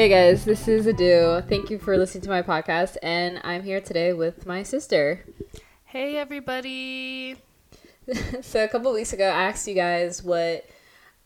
Hey 0.00 0.08
guys, 0.08 0.46
this 0.46 0.66
is 0.66 0.86
Adu. 0.86 1.46
Thank 1.46 1.68
you 1.68 1.78
for 1.78 1.94
listening 1.98 2.22
to 2.22 2.30
my 2.30 2.40
podcast, 2.40 2.96
and 3.02 3.38
I'm 3.44 3.62
here 3.62 3.82
today 3.82 4.14
with 4.14 4.46
my 4.46 4.62
sister. 4.62 5.26
Hey 5.84 6.16
everybody. 6.16 7.36
so 8.40 8.64
a 8.64 8.68
couple 8.68 8.94
weeks 8.94 9.12
ago, 9.12 9.26
I 9.26 9.42
asked 9.42 9.68
you 9.68 9.74
guys 9.74 10.22
what, 10.22 10.64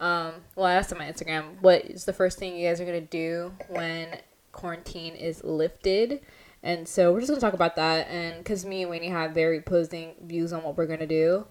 um, 0.00 0.32
well, 0.56 0.66
I 0.66 0.74
asked 0.74 0.92
on 0.92 0.98
my 0.98 1.04
Instagram, 1.04 1.62
what 1.62 1.84
is 1.84 2.04
the 2.04 2.12
first 2.12 2.36
thing 2.40 2.56
you 2.56 2.68
guys 2.68 2.80
are 2.80 2.84
gonna 2.84 3.00
do 3.00 3.52
when 3.68 4.08
quarantine 4.50 5.14
is 5.14 5.44
lifted? 5.44 6.20
And 6.64 6.88
so 6.88 7.12
we're 7.12 7.20
just 7.20 7.30
gonna 7.30 7.40
talk 7.40 7.54
about 7.54 7.76
that, 7.76 8.08
and 8.08 8.38
because 8.38 8.66
me 8.66 8.82
and 8.82 8.90
Wayne 8.90 9.08
have 9.08 9.30
very 9.30 9.58
opposing 9.58 10.14
views 10.20 10.52
on 10.52 10.64
what 10.64 10.76
we're 10.76 10.88
gonna 10.88 11.06
do, 11.06 11.46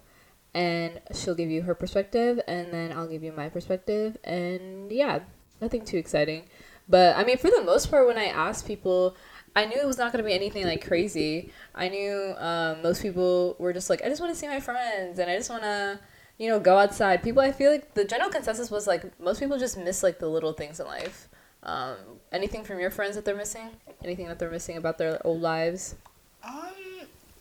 and 0.52 1.00
she'll 1.14 1.34
give 1.34 1.48
you 1.48 1.62
her 1.62 1.74
perspective, 1.74 2.38
and 2.46 2.70
then 2.70 2.92
I'll 2.92 3.08
give 3.08 3.22
you 3.22 3.32
my 3.32 3.48
perspective, 3.48 4.18
and 4.24 4.92
yeah, 4.92 5.20
nothing 5.62 5.86
too 5.86 5.96
exciting. 5.96 6.44
But 6.88 7.16
I 7.16 7.24
mean, 7.24 7.38
for 7.38 7.50
the 7.50 7.62
most 7.62 7.90
part, 7.90 8.06
when 8.06 8.18
I 8.18 8.26
asked 8.26 8.66
people, 8.66 9.16
I 9.56 9.66
knew 9.66 9.76
it 9.76 9.86
was 9.86 9.98
not 9.98 10.12
going 10.12 10.22
to 10.22 10.28
be 10.28 10.34
anything 10.34 10.64
like 10.64 10.86
crazy. 10.86 11.50
I 11.74 11.88
knew 11.88 12.34
um, 12.38 12.82
most 12.82 13.02
people 13.02 13.56
were 13.58 13.72
just 13.72 13.88
like, 13.88 14.02
I 14.02 14.08
just 14.08 14.20
want 14.20 14.32
to 14.32 14.38
see 14.38 14.48
my 14.48 14.60
friends 14.60 15.18
and 15.18 15.30
I 15.30 15.36
just 15.36 15.48
want 15.48 15.62
to, 15.62 16.00
you 16.38 16.48
know, 16.48 16.58
go 16.58 16.76
outside. 16.76 17.22
People, 17.22 17.42
I 17.42 17.52
feel 17.52 17.70
like 17.70 17.94
the 17.94 18.04
general 18.04 18.30
consensus 18.30 18.70
was 18.70 18.86
like 18.86 19.18
most 19.20 19.40
people 19.40 19.58
just 19.58 19.78
miss 19.78 20.02
like 20.02 20.18
the 20.18 20.28
little 20.28 20.52
things 20.52 20.80
in 20.80 20.86
life. 20.86 21.28
Um, 21.62 21.96
anything 22.32 22.64
from 22.64 22.80
your 22.80 22.90
friends 22.90 23.14
that 23.14 23.24
they're 23.24 23.36
missing? 23.36 23.70
Anything 24.02 24.26
that 24.26 24.38
they're 24.38 24.50
missing 24.50 24.76
about 24.76 24.98
their 24.98 25.24
old 25.26 25.40
lives? 25.40 25.94
Um, 26.42 26.74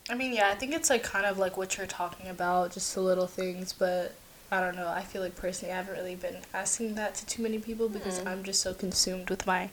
I 0.10 0.16
mean, 0.16 0.34
yeah, 0.34 0.50
I 0.50 0.56
think 0.56 0.74
it's 0.74 0.90
like 0.90 1.04
kind 1.04 1.26
of 1.26 1.38
like 1.40 1.58
what 1.58 1.78
you're 1.78 1.88
talking 1.88 2.30
about, 2.30 2.74
just 2.74 2.94
the 2.94 3.02
little 3.02 3.28
things, 3.28 3.74
but 3.74 4.14
I 4.54 4.60
don't 4.60 4.76
know. 4.76 4.88
I 4.88 5.02
feel 5.02 5.24
like 5.24 5.36
personally, 5.36 5.74
I 5.74 5.78
haven't 5.78 5.96
really 5.96 6.14
been 6.14 6.38
asking 6.54 6.94
that 6.94 7.16
to 7.16 7.26
too 7.26 7.42
many 7.42 7.58
people 7.58 7.90
because 7.90 8.20
mm. 8.20 8.28
I'm 8.28 8.44
just 8.44 8.62
so 8.62 8.76
consumed 8.76 9.32
with 9.32 9.48
my 9.48 9.72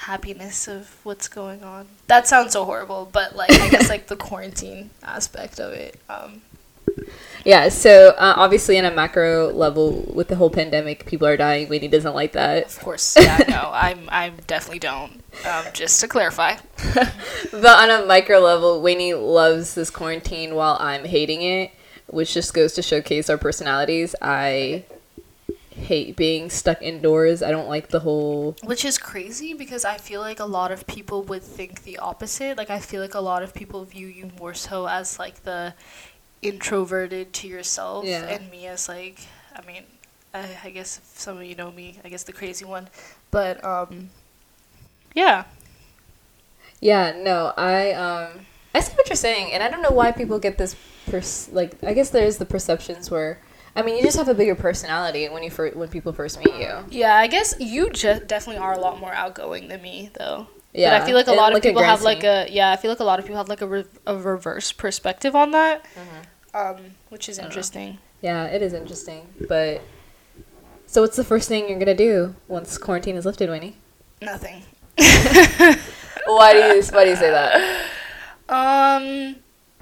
happiness 0.00 0.68
of 0.68 0.98
what's 1.02 1.28
going 1.28 1.64
on. 1.64 1.88
That 2.08 2.28
sounds 2.28 2.52
so 2.52 2.66
horrible, 2.66 3.08
but 3.10 3.34
like 3.34 3.50
I 3.50 3.70
guess 3.70 3.88
like 3.88 4.08
the 4.08 4.16
quarantine 4.28 4.90
aspect 5.02 5.58
of 5.58 5.72
it. 5.72 5.98
Um, 6.10 6.42
yeah, 7.42 7.70
so 7.70 8.10
uh, 8.18 8.34
obviously, 8.36 8.78
on 8.78 8.84
a 8.84 8.90
macro 8.90 9.50
level, 9.50 10.04
with 10.12 10.28
the 10.28 10.36
whole 10.36 10.50
pandemic, 10.50 11.06
people 11.06 11.26
are 11.26 11.38
dying. 11.38 11.66
Winnie 11.70 11.88
doesn't 11.88 12.14
like 12.14 12.32
that. 12.32 12.66
Of 12.66 12.80
course, 12.80 13.16
yeah, 13.18 13.38
no, 13.48 13.70
I'm, 13.72 14.10
I 14.12 14.30
definitely 14.46 14.80
don't. 14.80 15.22
Um, 15.46 15.64
just 15.72 16.02
to 16.02 16.08
clarify. 16.08 16.56
but 16.94 17.64
on 17.64 17.90
a 17.90 18.04
micro 18.04 18.40
level, 18.40 18.82
Winnie 18.82 19.14
loves 19.14 19.74
this 19.74 19.88
quarantine 19.88 20.54
while 20.54 20.76
I'm 20.78 21.06
hating 21.06 21.40
it 21.40 21.70
which 22.08 22.34
just 22.34 22.54
goes 22.54 22.72
to 22.74 22.82
showcase 22.82 23.30
our 23.30 23.38
personalities. 23.38 24.14
I 24.20 24.84
hate 25.70 26.16
being 26.16 26.50
stuck 26.50 26.82
indoors. 26.82 27.42
I 27.42 27.50
don't 27.50 27.68
like 27.68 27.88
the 27.88 28.00
whole. 28.00 28.56
Which 28.64 28.84
is 28.84 28.98
crazy 28.98 29.54
because 29.54 29.84
I 29.84 29.96
feel 29.96 30.20
like 30.20 30.40
a 30.40 30.44
lot 30.44 30.72
of 30.72 30.86
people 30.86 31.22
would 31.24 31.42
think 31.42 31.84
the 31.84 31.98
opposite. 31.98 32.58
Like, 32.58 32.70
I 32.70 32.80
feel 32.80 33.00
like 33.00 33.14
a 33.14 33.20
lot 33.20 33.42
of 33.42 33.54
people 33.54 33.84
view 33.84 34.06
you 34.06 34.30
more 34.38 34.54
so 34.54 34.86
as 34.86 35.18
like 35.18 35.44
the 35.44 35.74
introverted 36.42 37.32
to 37.32 37.48
yourself, 37.48 38.04
yeah. 38.04 38.26
and 38.26 38.50
me 38.50 38.66
as 38.66 38.88
like, 38.88 39.20
I 39.54 39.64
mean, 39.66 39.84
I, 40.34 40.46
I 40.64 40.70
guess 40.70 40.98
if 40.98 41.04
some 41.18 41.36
of 41.38 41.44
you 41.44 41.54
know 41.54 41.70
me, 41.70 41.98
I 42.04 42.08
guess 42.08 42.24
the 42.24 42.32
crazy 42.32 42.64
one. 42.64 42.88
But, 43.30 43.62
um, 43.64 44.10
yeah. 45.14 45.44
Yeah, 46.80 47.12
no, 47.16 47.52
I, 47.56 47.92
um, 47.92 48.46
I 48.74 48.80
see 48.80 48.92
what 48.94 49.08
you're 49.08 49.16
saying, 49.16 49.52
and 49.52 49.62
I 49.62 49.68
don't 49.68 49.82
know 49.82 49.90
why 49.90 50.12
people 50.12 50.38
get 50.38 50.58
this 50.58 50.76
pers- 51.10 51.48
like 51.52 51.82
I 51.82 51.94
guess 51.94 52.10
there's 52.10 52.38
the 52.38 52.46
perceptions 52.46 53.10
where 53.10 53.40
I 53.76 53.82
mean 53.82 53.96
you 53.96 54.02
just 54.02 54.16
have 54.16 54.28
a 54.28 54.34
bigger 54.34 54.54
personality 54.54 55.28
when 55.28 55.42
you 55.42 55.50
fir- 55.50 55.72
when 55.72 55.88
people 55.88 56.12
first 56.12 56.38
meet 56.38 56.54
you. 56.54 56.84
Yeah, 56.90 57.16
I 57.16 57.26
guess 57.26 57.54
you 57.58 57.90
just 57.90 58.26
definitely 58.26 58.60
are 58.60 58.74
a 58.74 58.80
lot 58.80 59.00
more 59.00 59.12
outgoing 59.12 59.68
than 59.68 59.82
me 59.82 60.10
though. 60.18 60.48
Yeah, 60.74 60.90
but 60.90 61.02
I 61.02 61.06
feel 61.06 61.14
like 61.14 61.28
a 61.28 61.32
lot 61.32 61.50
of 61.50 61.54
like 61.54 61.62
people 61.62 61.82
have 61.82 62.02
like 62.02 62.24
a 62.24 62.46
yeah. 62.50 62.70
I 62.70 62.76
feel 62.76 62.90
like 62.90 63.00
a 63.00 63.04
lot 63.04 63.18
of 63.18 63.24
people 63.24 63.38
have 63.38 63.48
like 63.48 63.62
a, 63.62 63.66
re- 63.66 63.84
a 64.06 64.16
reverse 64.16 64.70
perspective 64.70 65.34
on 65.34 65.50
that, 65.52 65.84
mm-hmm. 65.84 66.56
um, 66.56 66.90
which 67.08 67.28
is 67.28 67.38
interesting. 67.38 67.98
Yeah, 68.20 68.44
it 68.44 68.62
is 68.62 68.74
interesting. 68.74 69.26
But 69.48 69.82
so, 70.86 71.02
what's 71.02 71.16
the 71.16 71.24
first 71.24 71.48
thing 71.48 71.68
you're 71.68 71.78
gonna 71.78 71.94
do 71.94 72.34
once 72.48 72.76
quarantine 72.78 73.16
is 73.16 73.24
lifted, 73.24 73.48
Winnie? 73.48 73.76
Nothing. 74.20 74.62
why 74.98 76.52
do 76.52 76.58
you 76.58 76.82
Why 76.92 77.04
do 77.04 77.10
you 77.10 77.16
say 77.16 77.30
that? 77.30 77.86
Um, 78.50 79.36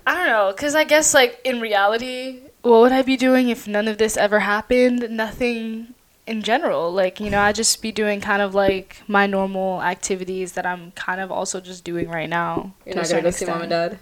I 0.06 0.14
don't 0.14 0.28
know, 0.28 0.54
cause 0.56 0.74
I 0.74 0.84
guess 0.84 1.12
like 1.14 1.40
in 1.44 1.60
reality, 1.60 2.40
what 2.62 2.80
would 2.80 2.92
I 2.92 3.02
be 3.02 3.16
doing 3.16 3.48
if 3.48 3.66
none 3.66 3.88
of 3.88 3.98
this 3.98 4.16
ever 4.16 4.40
happened? 4.40 5.08
Nothing 5.10 5.94
in 6.26 6.42
general. 6.42 6.92
Like 6.92 7.20
you 7.20 7.30
know, 7.30 7.40
I'd 7.40 7.56
just 7.56 7.82
be 7.82 7.92
doing 7.92 8.20
kind 8.20 8.40
of 8.40 8.54
like 8.54 9.02
my 9.08 9.26
normal 9.26 9.82
activities 9.82 10.52
that 10.52 10.64
I'm 10.64 10.92
kind 10.92 11.20
of 11.20 11.32
also 11.32 11.60
just 11.60 11.84
doing 11.84 12.08
right 12.08 12.28
now. 12.28 12.74
You're 12.84 12.96
not 12.96 13.08
gonna 13.08 13.22
go 13.22 13.30
see 13.30 13.46
mom 13.46 13.62
and 13.62 13.70
dad. 13.70 13.98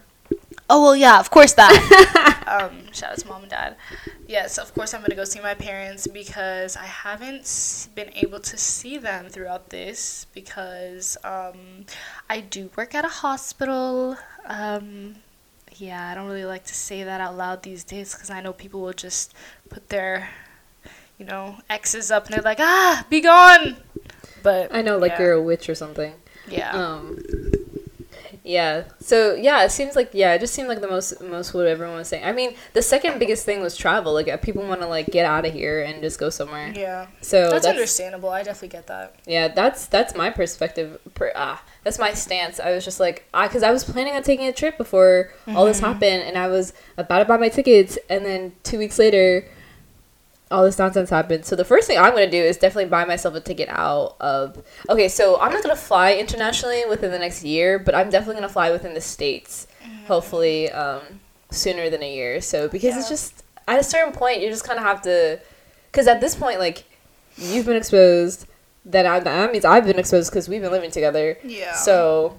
Oh 0.68 0.82
well, 0.82 0.96
yeah, 0.96 1.20
of 1.20 1.30
course 1.30 1.52
that. 1.54 2.44
um, 2.46 2.92
shout 2.92 3.12
out 3.12 3.18
to 3.18 3.28
mom 3.28 3.42
and 3.42 3.50
dad. 3.50 3.76
Yes, 4.26 4.58
of 4.58 4.74
course 4.74 4.94
I'm 4.94 5.00
gonna 5.02 5.14
go 5.14 5.24
see 5.24 5.40
my 5.40 5.54
parents 5.54 6.06
because 6.06 6.76
I 6.76 6.84
haven't 6.84 7.88
been 7.94 8.10
able 8.14 8.40
to 8.40 8.56
see 8.56 8.98
them 8.98 9.28
throughout 9.28 9.70
this 9.70 10.26
because 10.32 11.16
um, 11.24 11.84
I 12.30 12.40
do 12.40 12.70
work 12.76 12.94
at 12.94 13.04
a 13.04 13.08
hospital. 13.08 14.16
Um, 14.46 15.16
yeah, 15.80 16.08
I 16.10 16.14
don't 16.14 16.26
really 16.26 16.44
like 16.44 16.64
to 16.64 16.74
say 16.74 17.04
that 17.04 17.20
out 17.20 17.36
loud 17.36 17.62
these 17.62 17.84
days 17.84 18.14
because 18.14 18.30
I 18.30 18.40
know 18.40 18.52
people 18.52 18.80
will 18.80 18.92
just 18.92 19.34
put 19.68 19.88
their, 19.88 20.30
you 21.18 21.26
know, 21.26 21.58
X's 21.70 22.10
up 22.10 22.26
and 22.26 22.34
they're 22.34 22.42
like, 22.42 22.60
ah, 22.60 23.06
be 23.10 23.20
gone. 23.20 23.76
But 24.42 24.74
I 24.74 24.82
know, 24.82 24.98
like 24.98 25.12
yeah. 25.12 25.22
you're 25.22 25.32
a 25.32 25.42
witch 25.42 25.68
or 25.68 25.74
something. 25.74 26.14
Yeah. 26.48 26.70
Um, 26.70 27.22
yeah. 28.44 28.84
So 29.00 29.34
yeah, 29.34 29.64
it 29.64 29.70
seems 29.70 29.96
like 29.96 30.10
yeah, 30.12 30.34
it 30.34 30.38
just 30.38 30.52
seemed 30.52 30.68
like 30.68 30.82
the 30.82 30.88
most 30.88 31.20
most 31.22 31.54
what 31.54 31.66
everyone 31.66 31.96
was 31.96 32.08
saying. 32.08 32.24
I 32.24 32.32
mean, 32.32 32.54
the 32.74 32.82
second 32.82 33.18
biggest 33.18 33.46
thing 33.46 33.62
was 33.62 33.74
travel. 33.74 34.12
Like 34.12 34.28
uh, 34.28 34.36
people 34.36 34.62
want 34.62 34.82
to 34.82 34.86
like 34.86 35.06
get 35.06 35.24
out 35.24 35.46
of 35.46 35.52
here 35.52 35.82
and 35.82 36.02
just 36.02 36.20
go 36.20 36.28
somewhere. 36.28 36.70
Yeah. 36.76 37.06
So 37.22 37.40
that's, 37.40 37.52
that's, 37.52 37.66
understandable. 37.66 38.28
I 38.28 38.42
definitely 38.42 38.68
get 38.68 38.86
that. 38.88 39.16
Yeah, 39.26 39.48
that's 39.48 39.86
that's 39.86 40.14
my 40.14 40.28
perspective. 40.28 41.00
Per, 41.14 41.32
ah, 41.34 41.62
that's 41.84 41.98
my 41.98 42.12
stance. 42.12 42.60
I 42.60 42.72
was 42.72 42.84
just 42.84 43.00
like, 43.00 43.26
I 43.32 43.48
because 43.48 43.62
I 43.62 43.70
was 43.70 43.82
planning 43.82 44.14
on 44.14 44.22
taking 44.22 44.46
a 44.46 44.52
trip 44.52 44.76
before 44.76 45.32
mm-hmm. 45.46 45.56
all 45.56 45.64
this 45.64 45.78
mm-hmm. 45.78 45.86
happened, 45.86 46.22
and 46.24 46.36
I 46.36 46.48
was 46.48 46.74
about 46.98 47.20
to 47.20 47.24
buy 47.24 47.38
my 47.38 47.48
tickets, 47.48 47.98
and 48.10 48.26
then 48.26 48.52
two 48.62 48.78
weeks 48.78 48.98
later, 48.98 49.48
all 50.54 50.62
this 50.62 50.78
nonsense 50.78 51.10
happened. 51.10 51.44
So 51.44 51.56
the 51.56 51.64
first 51.64 51.88
thing 51.88 51.98
I'm 51.98 52.12
gonna 52.12 52.30
do 52.30 52.40
is 52.40 52.56
definitely 52.56 52.88
buy 52.88 53.04
myself 53.04 53.34
a 53.34 53.40
ticket 53.40 53.68
out 53.68 54.16
of. 54.20 54.64
Okay, 54.88 55.08
so 55.08 55.40
I'm 55.40 55.52
not 55.52 55.62
gonna 55.62 55.74
fly 55.74 56.14
internationally 56.14 56.84
within 56.88 57.10
the 57.10 57.18
next 57.18 57.42
year, 57.42 57.78
but 57.78 57.94
I'm 57.94 58.08
definitely 58.08 58.36
gonna 58.36 58.48
fly 58.48 58.70
within 58.70 58.94
the 58.94 59.00
states. 59.00 59.66
Mm-hmm. 59.82 60.06
Hopefully, 60.06 60.70
um, 60.70 61.02
sooner 61.50 61.90
than 61.90 62.02
a 62.02 62.14
year. 62.14 62.40
So 62.40 62.68
because 62.68 62.94
yeah. 62.94 63.00
it's 63.00 63.08
just 63.08 63.42
at 63.66 63.80
a 63.80 63.84
certain 63.84 64.12
point 64.12 64.42
you 64.42 64.48
just 64.48 64.64
kind 64.64 64.78
of 64.78 64.84
have 64.84 65.02
to, 65.02 65.40
because 65.90 66.06
at 66.06 66.20
this 66.20 66.36
point 66.36 66.60
like 66.60 66.84
you've 67.36 67.66
been 67.66 67.76
exposed. 67.76 68.46
That, 68.86 69.06
I, 69.06 69.18
that 69.18 69.50
means 69.50 69.64
I've 69.64 69.86
been 69.86 69.98
exposed 69.98 70.30
because 70.30 70.46
we've 70.46 70.60
been 70.60 70.70
living 70.70 70.90
together. 70.90 71.38
Yeah. 71.42 71.72
So 71.72 72.38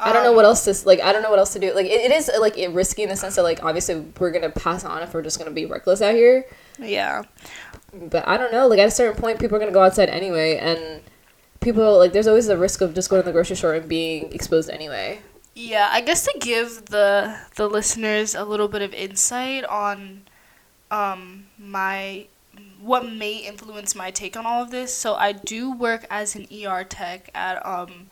I 0.00 0.12
don't 0.12 0.22
know 0.22 0.32
what 0.32 0.44
um, 0.44 0.50
else 0.50 0.64
to 0.64 0.86
like. 0.86 1.00
I 1.00 1.12
don't 1.12 1.22
know 1.22 1.30
what 1.30 1.38
else 1.38 1.52
to 1.54 1.58
do. 1.58 1.74
Like 1.74 1.86
it, 1.86 2.00
it 2.00 2.12
is 2.12 2.30
like 2.40 2.56
it 2.56 2.70
risky 2.70 3.02
in 3.02 3.08
the 3.08 3.16
sense 3.16 3.36
that 3.36 3.42
like 3.42 3.64
obviously 3.64 4.04
we're 4.18 4.30
gonna 4.30 4.50
pass 4.50 4.84
on 4.84 5.02
if 5.02 5.12
we're 5.12 5.22
just 5.22 5.38
gonna 5.38 5.50
be 5.50 5.66
reckless 5.66 6.00
out 6.00 6.14
here. 6.14 6.44
Yeah. 6.78 7.24
But 7.92 8.26
I 8.28 8.36
don't 8.36 8.52
know. 8.52 8.68
Like 8.68 8.78
at 8.78 8.88
a 8.88 8.92
certain 8.92 9.20
point, 9.20 9.40
people 9.40 9.56
are 9.56 9.60
gonna 9.60 9.72
go 9.72 9.82
outside 9.82 10.08
anyway, 10.08 10.56
and 10.58 11.02
people 11.60 11.98
like 11.98 12.12
there's 12.12 12.28
always 12.28 12.46
the 12.46 12.56
risk 12.56 12.80
of 12.80 12.94
just 12.94 13.10
going 13.10 13.22
to 13.22 13.26
the 13.26 13.32
grocery 13.32 13.56
store 13.56 13.74
and 13.74 13.88
being 13.88 14.32
exposed 14.32 14.70
anyway. 14.70 15.20
Yeah, 15.54 15.88
I 15.90 16.00
guess 16.00 16.24
to 16.24 16.38
give 16.38 16.86
the 16.86 17.36
the 17.56 17.68
listeners 17.68 18.36
a 18.36 18.44
little 18.44 18.68
bit 18.68 18.82
of 18.82 18.94
insight 18.94 19.64
on 19.64 20.22
um 20.92 21.46
my 21.58 22.26
what 22.80 23.10
may 23.10 23.38
influence 23.38 23.94
my 23.94 24.10
take 24.12 24.36
on 24.36 24.46
all 24.46 24.62
of 24.62 24.70
this. 24.70 24.94
So 24.94 25.14
I 25.14 25.32
do 25.32 25.72
work 25.72 26.06
as 26.10 26.36
an 26.36 26.46
ER 26.52 26.84
tech 26.84 27.30
at 27.34 27.64
um 27.66 28.08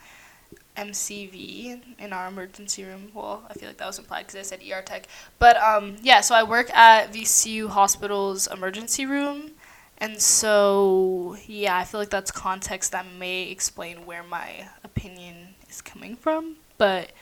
MCV 0.76 1.81
in 1.99 2.12
our 2.12 2.28
emergency 2.28 2.84
room. 2.84 3.11
Well, 3.14 3.44
I 3.49 3.55
feel 3.55 3.69
like 3.69 3.78
that 3.78 3.87
was 3.87 3.99
implied 3.99 4.26
because 4.26 4.37
I 4.37 4.43
said 4.43 4.61
ER 4.62 4.82
tech. 4.82 5.06
But 5.38 5.56
um, 5.56 5.96
yeah, 6.02 6.20
so 6.20 6.34
I 6.34 6.43
work 6.43 6.70
at 6.75 7.12
VCU 7.12 7.69
Hospital's 7.69 8.46
emergency 8.46 9.06
room. 9.06 9.52
And 9.99 10.20
so, 10.20 11.37
yeah, 11.46 11.76
I 11.76 11.84
feel 11.84 12.00
like 12.00 12.11
that's 12.11 12.31
context 12.31 12.93
that 12.93 13.06
may 13.19 13.50
explain 13.50 14.05
where 14.05 14.23
my 14.23 14.69
opinion 14.84 15.55
is 15.70 15.81
coming 15.81 16.17
from. 16.17 16.56
But 16.76 17.12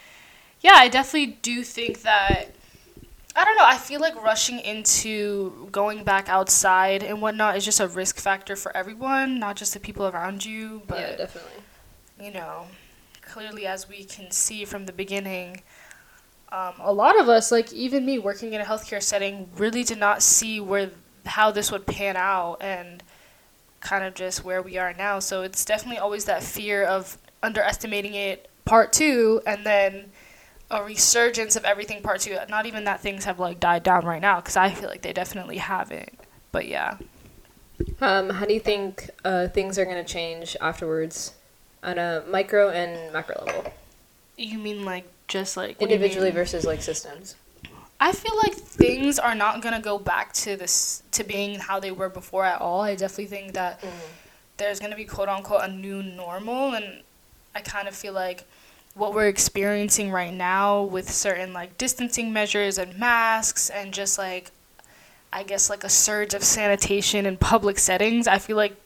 yeah, 0.61 0.75
I 0.75 0.89
definitely 0.89 1.39
do 1.43 1.63
think 1.63 2.03
that. 2.03 2.47
I 3.37 3.45
don't 3.45 3.57
know. 3.57 3.65
I 3.67 3.79
feel 3.79 4.01
like 4.01 4.15
rushing 4.23 4.61
into 4.61 5.69
going 5.73 6.05
back 6.05 6.29
outside 6.29 7.03
and 7.03 7.21
whatnot 7.21 7.57
is 7.57 7.65
just 7.65 7.81
a 7.81 7.89
risk 7.89 8.21
factor 8.21 8.55
for 8.55 8.77
everyone, 8.77 9.41
not 9.41 9.57
just 9.57 9.75
the 9.75 9.81
people 9.81 10.07
around 10.07 10.45
you. 10.45 10.83
But, 10.87 11.01
yeah, 11.01 11.17
definitely. 11.17 11.63
You 12.21 12.31
know, 12.33 12.67
clearly 13.35 13.67
as 13.67 13.89
we 13.89 14.05
can 14.05 14.31
see 14.31 14.65
from 14.65 14.87
the 14.87 14.93
beginning, 14.93 15.61
um, 16.53 16.75
a 16.79 16.93
lot 16.93 17.21
of 17.21 17.29
us, 17.29 17.51
like 17.51 17.73
even 17.73 18.07
me 18.07 18.17
working 18.17 18.53
in 18.53 18.61
a 18.61 18.65
healthcare 18.65 19.03
setting, 19.03 19.49
really 19.57 19.83
did 19.83 19.99
not 19.99 20.23
see 20.23 20.61
where 20.61 20.91
how 21.27 21.51
this 21.51 21.73
would 21.73 21.85
pan 21.85 22.17
out 22.17 22.59
and 22.61 23.03
kind 23.81 24.05
of 24.05 24.15
just 24.15 24.45
where 24.45 24.63
we 24.63 24.79
are 24.79 24.95
now. 24.95 25.19
So 25.19 25.43
it's 25.43 25.65
definitely 25.65 25.99
always 25.99 26.27
that 26.27 26.45
fear 26.45 26.85
of 26.85 27.19
underestimating 27.43 28.15
it, 28.15 28.49
part 28.65 28.93
two, 28.93 29.43
and 29.45 29.67
then 29.67 30.13
a 30.71 30.85
resurgence 30.85 31.57
of 31.57 31.65
everything, 31.65 32.03
part 32.03 32.21
two. 32.21 32.39
Not 32.49 32.67
even 32.67 32.85
that 32.85 33.01
things 33.01 33.25
have 33.25 33.41
like 33.41 33.59
died 33.59 33.83
down 33.83 34.07
right 34.07 34.23
now, 34.23 34.37
because 34.37 34.57
I 34.57 34.71
feel 34.71 34.89
like 34.89 35.03
they 35.03 35.13
definitely 35.13 35.57
haven't. 35.57 36.21
But 36.53 36.69
yeah. 36.69 36.99
Um, 38.01 38.31
how 38.31 38.47
do 38.47 38.55
you 38.55 38.61
think 38.61 39.11
uh, 39.25 39.49
things 39.49 39.77
are 39.77 39.85
going 39.85 40.03
to 40.03 40.13
change 40.13 40.57
afterwards 40.61 41.33
on 41.85 41.99
a 41.99 42.25
micro 42.29 42.71
and 42.71 43.13
macro 43.13 43.45
level? 43.45 43.73
You 44.37 44.59
mean 44.59 44.85
like 44.85 45.07
just 45.29 45.57
like 45.57 45.81
what 45.81 45.89
do 45.89 45.95
you 45.95 46.01
Individually 46.01 46.31
versus 46.31 46.65
like 46.65 46.83
systems. 46.83 47.37
I 48.01 48.13
feel 48.13 48.37
like 48.37 48.55
things 48.55 49.19
are 49.19 49.35
not 49.35 49.63
gonna 49.63 49.81
go 49.81 49.99
back 49.99 50.33
to 50.35 50.57
this 50.57 51.03
to 51.13 51.25
being 51.25 51.59
how 51.59 51.81
they 51.81 51.93
were 51.93 52.09
before 52.09 52.45
at 52.45 52.61
all. 52.61 52.83
I 52.83 52.95
definitely 52.97 53.27
think 53.27 53.55
that 53.55 53.81
mm-hmm. 53.81 53.97
there's 54.57 54.81
gonna 54.81 54.97
be 54.97 55.05
quote 55.05 55.29
unquote 55.29 55.63
a 55.63 55.69
new 55.69 56.03
normal, 56.03 56.75
and 56.75 57.03
I 57.55 57.61
kind 57.61 57.89
of 57.89 57.95
feel 57.95 58.13
like 58.13 58.45
what 58.95 59.15
we're 59.15 59.29
experiencing 59.29 60.11
right 60.11 60.33
now 60.33 60.83
with 60.83 61.11
certain 61.11 61.53
like 61.53 61.77
distancing 61.79 62.33
measures 62.33 62.79
and 62.79 62.99
masks 62.99 63.71
and 63.71 63.93
just 63.93 64.19
like 64.19 64.51
I 65.33 65.43
guess 65.43 65.69
like 65.69 65.83
a 65.83 65.89
surge 65.89 66.33
of 66.35 66.45
sanitation 66.45 67.27
in 67.27 67.37
public 67.37 67.79
settings. 67.79 68.29
I 68.29 68.39
feel 68.39 68.57
like 68.57 68.77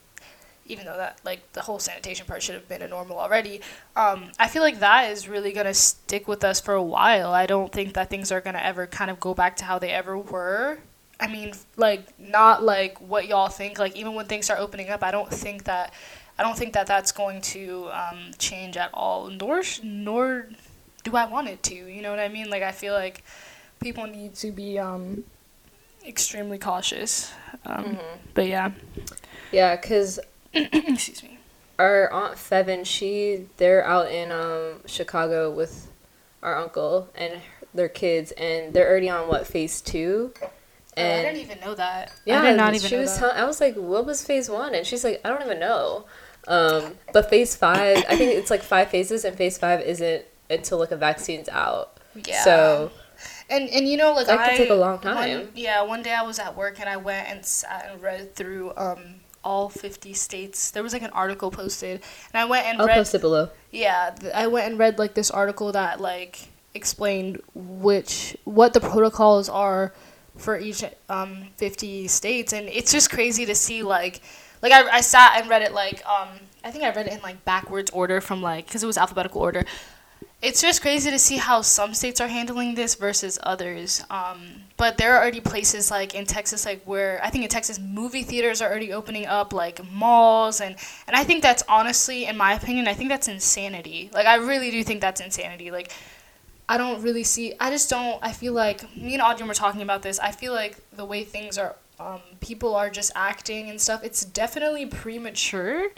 even 0.69 0.85
though 0.87 0.97
that 0.97 1.19
like 1.25 1.53
the 1.53 1.63
whole 1.63 1.79
sanitation 1.79 2.27
part 2.27 2.43
should 2.43 2.55
have 2.55 2.69
been 2.69 2.83
a 2.83 2.89
normal 2.89 3.19
already, 3.19 3.61
um, 3.97 4.31
I 4.39 4.49
feel 4.49 4.63
like 4.63 4.81
that 4.81 5.11
is 5.11 5.29
really 5.29 5.53
gonna 5.53 5.75
stick 5.75 6.29
with 6.29 6.45
us 6.45 6.61
for 6.61 6.75
a 6.75 6.83
while. 6.83 7.33
I 7.33 7.47
don't 7.47 7.73
think 7.73 7.95
that 7.95 8.11
things 8.11 8.31
are 8.31 8.41
gonna 8.41 8.59
ever 8.63 8.87
kind 8.87 9.11
of 9.11 9.19
go 9.19 9.35
back 9.35 9.57
to 9.57 9.65
how 9.65 9.79
they 9.79 9.91
ever 9.91 10.17
were. 10.17 10.79
I 11.21 11.27
mean, 11.27 11.53
like 11.77 12.19
not 12.19 12.63
like 12.63 12.99
what 13.01 13.27
y'all 13.27 13.49
think. 13.49 13.79
Like 13.79 13.97
even 13.97 14.15
when 14.15 14.27
things 14.27 14.45
start 14.45 14.61
opening 14.61 14.89
up, 14.91 15.03
I 15.03 15.11
don't 15.11 15.33
think 15.33 15.65
that 15.65 15.93
I 16.39 16.45
don't 16.45 16.57
think 16.57 16.75
that 16.75 16.87
that's 16.87 17.11
going 17.11 17.41
to 17.41 17.89
um, 17.93 18.31
change 18.39 18.77
at 18.77 18.91
all. 18.95 19.29
Nor 19.29 19.63
sh- 19.65 19.81
nor 19.83 20.49
do 21.03 21.17
I 21.17 21.27
want 21.27 21.49
it 21.49 21.63
to. 21.65 21.75
You 21.75 22.03
know 22.03 22.11
what 22.11 22.21
I 22.21 22.29
mean? 22.29 22.51
Like 22.51 22.63
I 22.63 22.71
feel 22.71 22.93
like 22.95 23.25
people 23.81 24.07
need 24.07 24.35
to 24.37 24.53
be 24.53 24.79
um, 24.79 25.25
extremely 26.07 26.59
cautious. 26.59 27.33
Um, 27.67 27.99
But 28.35 28.47
yeah, 28.47 28.71
Yeah, 29.51 29.77
because 29.77 30.21
excuse 30.55 31.23
me. 31.23 31.39
our 31.79 32.11
aunt 32.11 32.37
Fevin, 32.37 32.85
she 32.85 33.47
they're 33.57 33.85
out 33.85 34.11
in 34.11 34.33
um 34.33 34.81
Chicago 34.87 35.51
with 35.51 35.91
our 36.43 36.57
uncle 36.57 37.09
and 37.15 37.41
their 37.75 37.89
kids, 37.89 38.33
and 38.33 38.73
they're 38.73 38.89
already 38.89 39.09
on 39.11 39.29
what 39.29 39.47
phase 39.47 39.81
two. 39.81 40.33
oh, 40.43 40.47
I 40.97 41.23
didn't 41.23 41.37
even 41.41 41.61
know 41.61 41.75
that. 41.75 42.13
Yeah, 42.25 42.41
I 42.43 42.51
did 42.51 42.57
not 42.57 42.75
even 42.75 42.89
she 42.89 42.95
know 42.97 43.03
was. 43.03 43.15
that. 43.19 43.33
Tell- 43.35 43.43
I 43.43 43.47
was 43.47 43.61
like, 43.61 43.75
"What 43.77 44.07
was 44.07 44.25
phase 44.25 44.49
one?" 44.49 44.75
And 44.75 44.87
she's 44.87 45.05
like, 45.05 45.21
"I 45.25 45.29
don't 45.29 45.43
even 45.43 45.61
know." 45.61 46.07
Um, 46.47 46.95
but 47.13 47.29
phase 47.29 47.55
five, 47.55 47.99
I 48.09 48.17
think 48.17 48.33
it's 48.35 48.51
like 48.51 48.63
five 48.63 48.89
phases, 48.89 49.25
and 49.25 49.37
phase 49.37 49.59
five 49.59 49.81
isn't 49.83 50.25
until 50.49 50.79
like 50.79 50.91
a 50.93 50.97
vaccine's 50.97 51.49
out. 51.51 51.99
Yeah. 52.27 52.43
So 52.43 52.91
And 53.51 53.69
and 53.69 53.87
you 53.87 53.97
know 53.99 54.13
like 54.15 54.27
That 54.29 54.39
could 54.45 54.55
I 54.55 54.57
take 54.57 54.71
a 54.71 54.75
long 54.75 54.93
one- 54.99 55.03
time. 55.03 55.51
yeah, 55.55 55.83
one 55.83 56.03
day 56.03 56.15
I 56.15 56.23
was 56.23 56.39
at 56.39 56.57
work 56.57 56.81
and 56.81 56.89
I 56.89 56.97
went 56.97 57.29
and 57.29 57.45
sat 57.45 57.89
and 57.93 58.03
read 58.03 58.35
through 58.35 58.73
um 58.77 59.17
all 59.45 59.69
50 59.69 60.13
states. 60.15 60.71
There 60.71 60.83
was 60.83 60.93
like 60.93 61.03
an 61.03 61.11
article 61.11 61.51
posted 61.51 62.03
and 62.33 62.41
I 62.41 62.45
went 62.45 62.67
and 62.67 62.81
I'll 62.81 62.87
read 62.87 62.95
post 62.95 63.15
it 63.15 63.21
below. 63.21 63.51
yeah, 63.71 64.11
th- 64.19 64.33
I 64.33 64.47
went 64.47 64.67
and 64.71 64.79
read 64.79 64.99
like 64.99 65.15
this 65.15 65.31
article 65.31 65.73
that 65.73 66.01
like 66.01 66.49
explained 66.75 67.41
which 67.55 68.37
what 68.45 68.73
the 68.75 68.81
protocols 68.81 69.49
are 69.49 69.93
for 70.37 70.59
each 70.59 70.85
um 71.09 71.49
50 71.57 72.07
states 72.09 72.53
and 72.53 72.69
it's 72.69 72.93
just 72.93 73.11
crazy 73.11 73.45
to 73.47 73.55
see 73.55 73.83
like 73.83 74.21
like 74.63 74.71
I, 74.71 74.89
I 74.89 75.01
sat 75.01 75.41
and 75.41 75.49
read 75.51 75.63
it 75.63 75.73
like 75.73 76.05
um 76.07 76.29
I 76.63 76.71
think 76.71 76.85
I 76.85 76.91
read 76.93 77.07
it 77.07 77.13
in 77.15 77.21
like 77.23 77.45
backwards 77.45 77.91
order 77.91 78.21
from 78.21 78.43
like 78.43 78.71
cuz 78.71 78.83
it 78.83 78.87
was 78.87 78.99
alphabetical 78.99 79.41
order. 79.41 79.65
It's 80.41 80.63
just 80.63 80.83
crazy 80.83 81.11
to 81.11 81.19
see 81.19 81.37
how 81.37 81.63
some 81.63 81.95
states 81.95 82.21
are 82.21 82.29
handling 82.29 82.77
this 82.77 82.95
versus 82.95 83.41
others. 83.43 84.05
Um, 84.09 84.39
but 84.77 84.97
there 84.97 85.15
are 85.15 85.21
already 85.21 85.41
places 85.41 85.91
like 85.91 86.15
in 86.15 86.27
Texas, 86.27 86.65
like 86.65 86.81
where 86.85 87.21
I 87.25 87.31
think 87.31 87.43
in 87.43 87.51
Texas, 87.51 87.81
movie 87.81 88.23
theaters 88.23 88.63
are 88.63 88.71
already 88.71 88.93
opening 88.93 89.27
up, 89.27 89.53
like 89.53 89.85
malls, 89.91 90.61
and 90.61 90.77
and 91.09 91.17
I 91.17 91.25
think 91.25 91.43
that's 91.43 91.65
honestly, 91.69 92.27
in 92.27 92.37
my 92.37 92.53
opinion, 92.55 92.87
I 92.87 92.95
think 92.95 93.09
that's 93.11 93.27
insanity. 93.27 94.11
Like 94.13 94.27
I 94.27 94.37
really 94.37 94.71
do 94.71 94.85
think 94.85 95.01
that's 95.01 95.21
insanity. 95.21 95.73
Like 95.73 95.91
I 96.69 96.77
don't 96.77 97.03
really 97.03 97.25
see. 97.25 97.55
I 97.59 97.71
just 97.71 97.91
don't. 97.91 98.23
I 98.23 98.31
feel 98.33 98.53
like 98.53 98.85
me 98.97 99.15
and 99.15 99.23
Audrey 99.23 99.47
were 99.47 99.55
talking 99.55 99.83
about 99.83 100.03
this. 100.03 100.21
I 100.21 100.31
feel 100.31 100.53
like 100.53 100.77
the 100.95 101.05
way 101.05 101.25
things 101.25 101.59
are, 101.59 101.75
um, 101.99 102.21
people 102.41 102.77
are 102.77 102.91
just 102.91 103.11
acting 103.17 103.71
and 103.71 103.81
stuff. 103.81 104.05
It's 104.05 104.25
definitely 104.25 104.87
premature. 104.87 105.89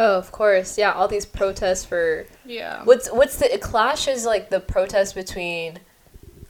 Oh, 0.00 0.16
of 0.16 0.30
course. 0.30 0.78
Yeah, 0.78 0.92
all 0.92 1.08
these 1.08 1.26
protests 1.26 1.84
for 1.84 2.24
Yeah. 2.46 2.84
what's 2.84 3.10
what's 3.10 3.36
the 3.38 3.52
it 3.52 3.60
clashes 3.60 4.24
like 4.24 4.48
the 4.48 4.60
protest 4.60 5.14
between 5.16 5.80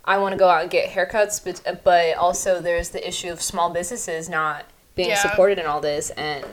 I 0.04 0.18
want 0.18 0.32
to 0.34 0.38
go 0.38 0.48
out 0.48 0.60
and 0.62 0.70
get 0.70 0.90
haircuts, 0.90 1.42
but 1.42 1.82
but 1.82 2.16
also 2.18 2.60
there's 2.60 2.90
the 2.90 3.06
issue 3.08 3.30
of 3.32 3.40
small 3.40 3.70
businesses 3.70 4.28
not 4.28 4.66
being 4.94 5.08
Yeah. 5.10 5.16
supported 5.16 5.58
in 5.58 5.64
all 5.66 5.80
this, 5.80 6.10
and 6.10 6.44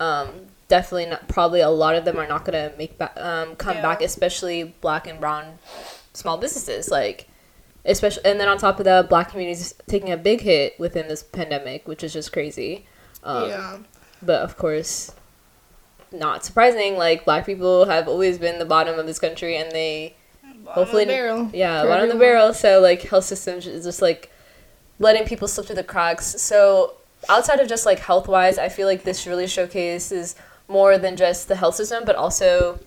um, 0.00 0.28
definitely 0.68 1.06
not. 1.06 1.28
Probably 1.28 1.60
a 1.60 1.68
lot 1.68 1.94
of 1.96 2.04
them 2.06 2.18
are 2.18 2.26
not 2.26 2.46
gonna 2.46 2.72
make 2.78 2.96
back 2.96 3.12
um, 3.20 3.54
come 3.56 3.76
Yeah. 3.76 3.82
back, 3.82 4.00
especially 4.00 4.64
black 4.64 5.06
and 5.06 5.20
brown 5.20 5.58
small 6.14 6.38
businesses 6.38 6.90
like. 6.90 7.28
Especially, 7.84 8.24
and 8.26 8.38
then 8.40 8.48
on 8.48 8.58
top 8.58 8.78
of 8.80 8.84
that, 8.84 9.08
black 9.08 9.30
communities 9.30 9.72
taking 9.86 10.10
a 10.12 10.16
big 10.16 10.40
hit 10.42 10.78
within 10.78 11.08
this 11.08 11.22
pandemic, 11.22 11.86
which 11.88 12.02
is 12.04 12.12
just 12.12 12.32
crazy. 12.32 12.86
Um, 13.22 13.48
yeah. 13.48 13.76
but 14.22 14.42
of 14.42 14.56
course 14.58 15.12
not 16.12 16.44
surprising 16.44 16.96
like 16.96 17.24
black 17.24 17.46
people 17.46 17.86
have 17.86 18.08
always 18.08 18.38
been 18.38 18.58
the 18.58 18.64
bottom 18.64 18.98
of 18.98 19.06
this 19.06 19.18
country 19.18 19.56
and 19.56 19.70
they 19.72 20.14
hopefully 20.66 21.04
barrel. 21.04 21.50
Yeah 21.52 21.84
bottom 21.84 22.04
of 22.04 22.12
the 22.12 22.18
barrel. 22.18 22.54
So 22.54 22.80
like 22.80 23.02
health 23.02 23.24
systems 23.24 23.66
is 23.66 23.84
just 23.84 24.02
like 24.02 24.30
letting 24.98 25.24
people 25.26 25.48
slip 25.48 25.66
through 25.66 25.76
the 25.76 25.84
cracks. 25.84 26.40
So 26.40 26.94
outside 27.28 27.60
of 27.60 27.68
just 27.68 27.86
like 27.86 27.98
health 27.98 28.28
wise 28.28 28.58
i 28.58 28.68
feel 28.68 28.86
like 28.86 29.02
this 29.04 29.26
really 29.26 29.46
showcases 29.46 30.36
more 30.68 30.98
than 30.98 31.16
just 31.16 31.48
the 31.48 31.56
health 31.56 31.74
system 31.74 32.04
but 32.04 32.14
also 32.14 32.78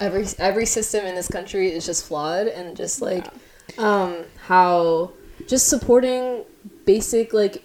every 0.00 0.26
every 0.38 0.66
system 0.66 1.04
in 1.04 1.14
this 1.14 1.28
country 1.28 1.70
is 1.70 1.84
just 1.84 2.06
flawed 2.06 2.46
and 2.46 2.76
just 2.76 3.02
like 3.02 3.26
um 3.78 4.24
how 4.46 5.10
just 5.46 5.68
supporting 5.68 6.44
basic 6.86 7.32
like 7.32 7.62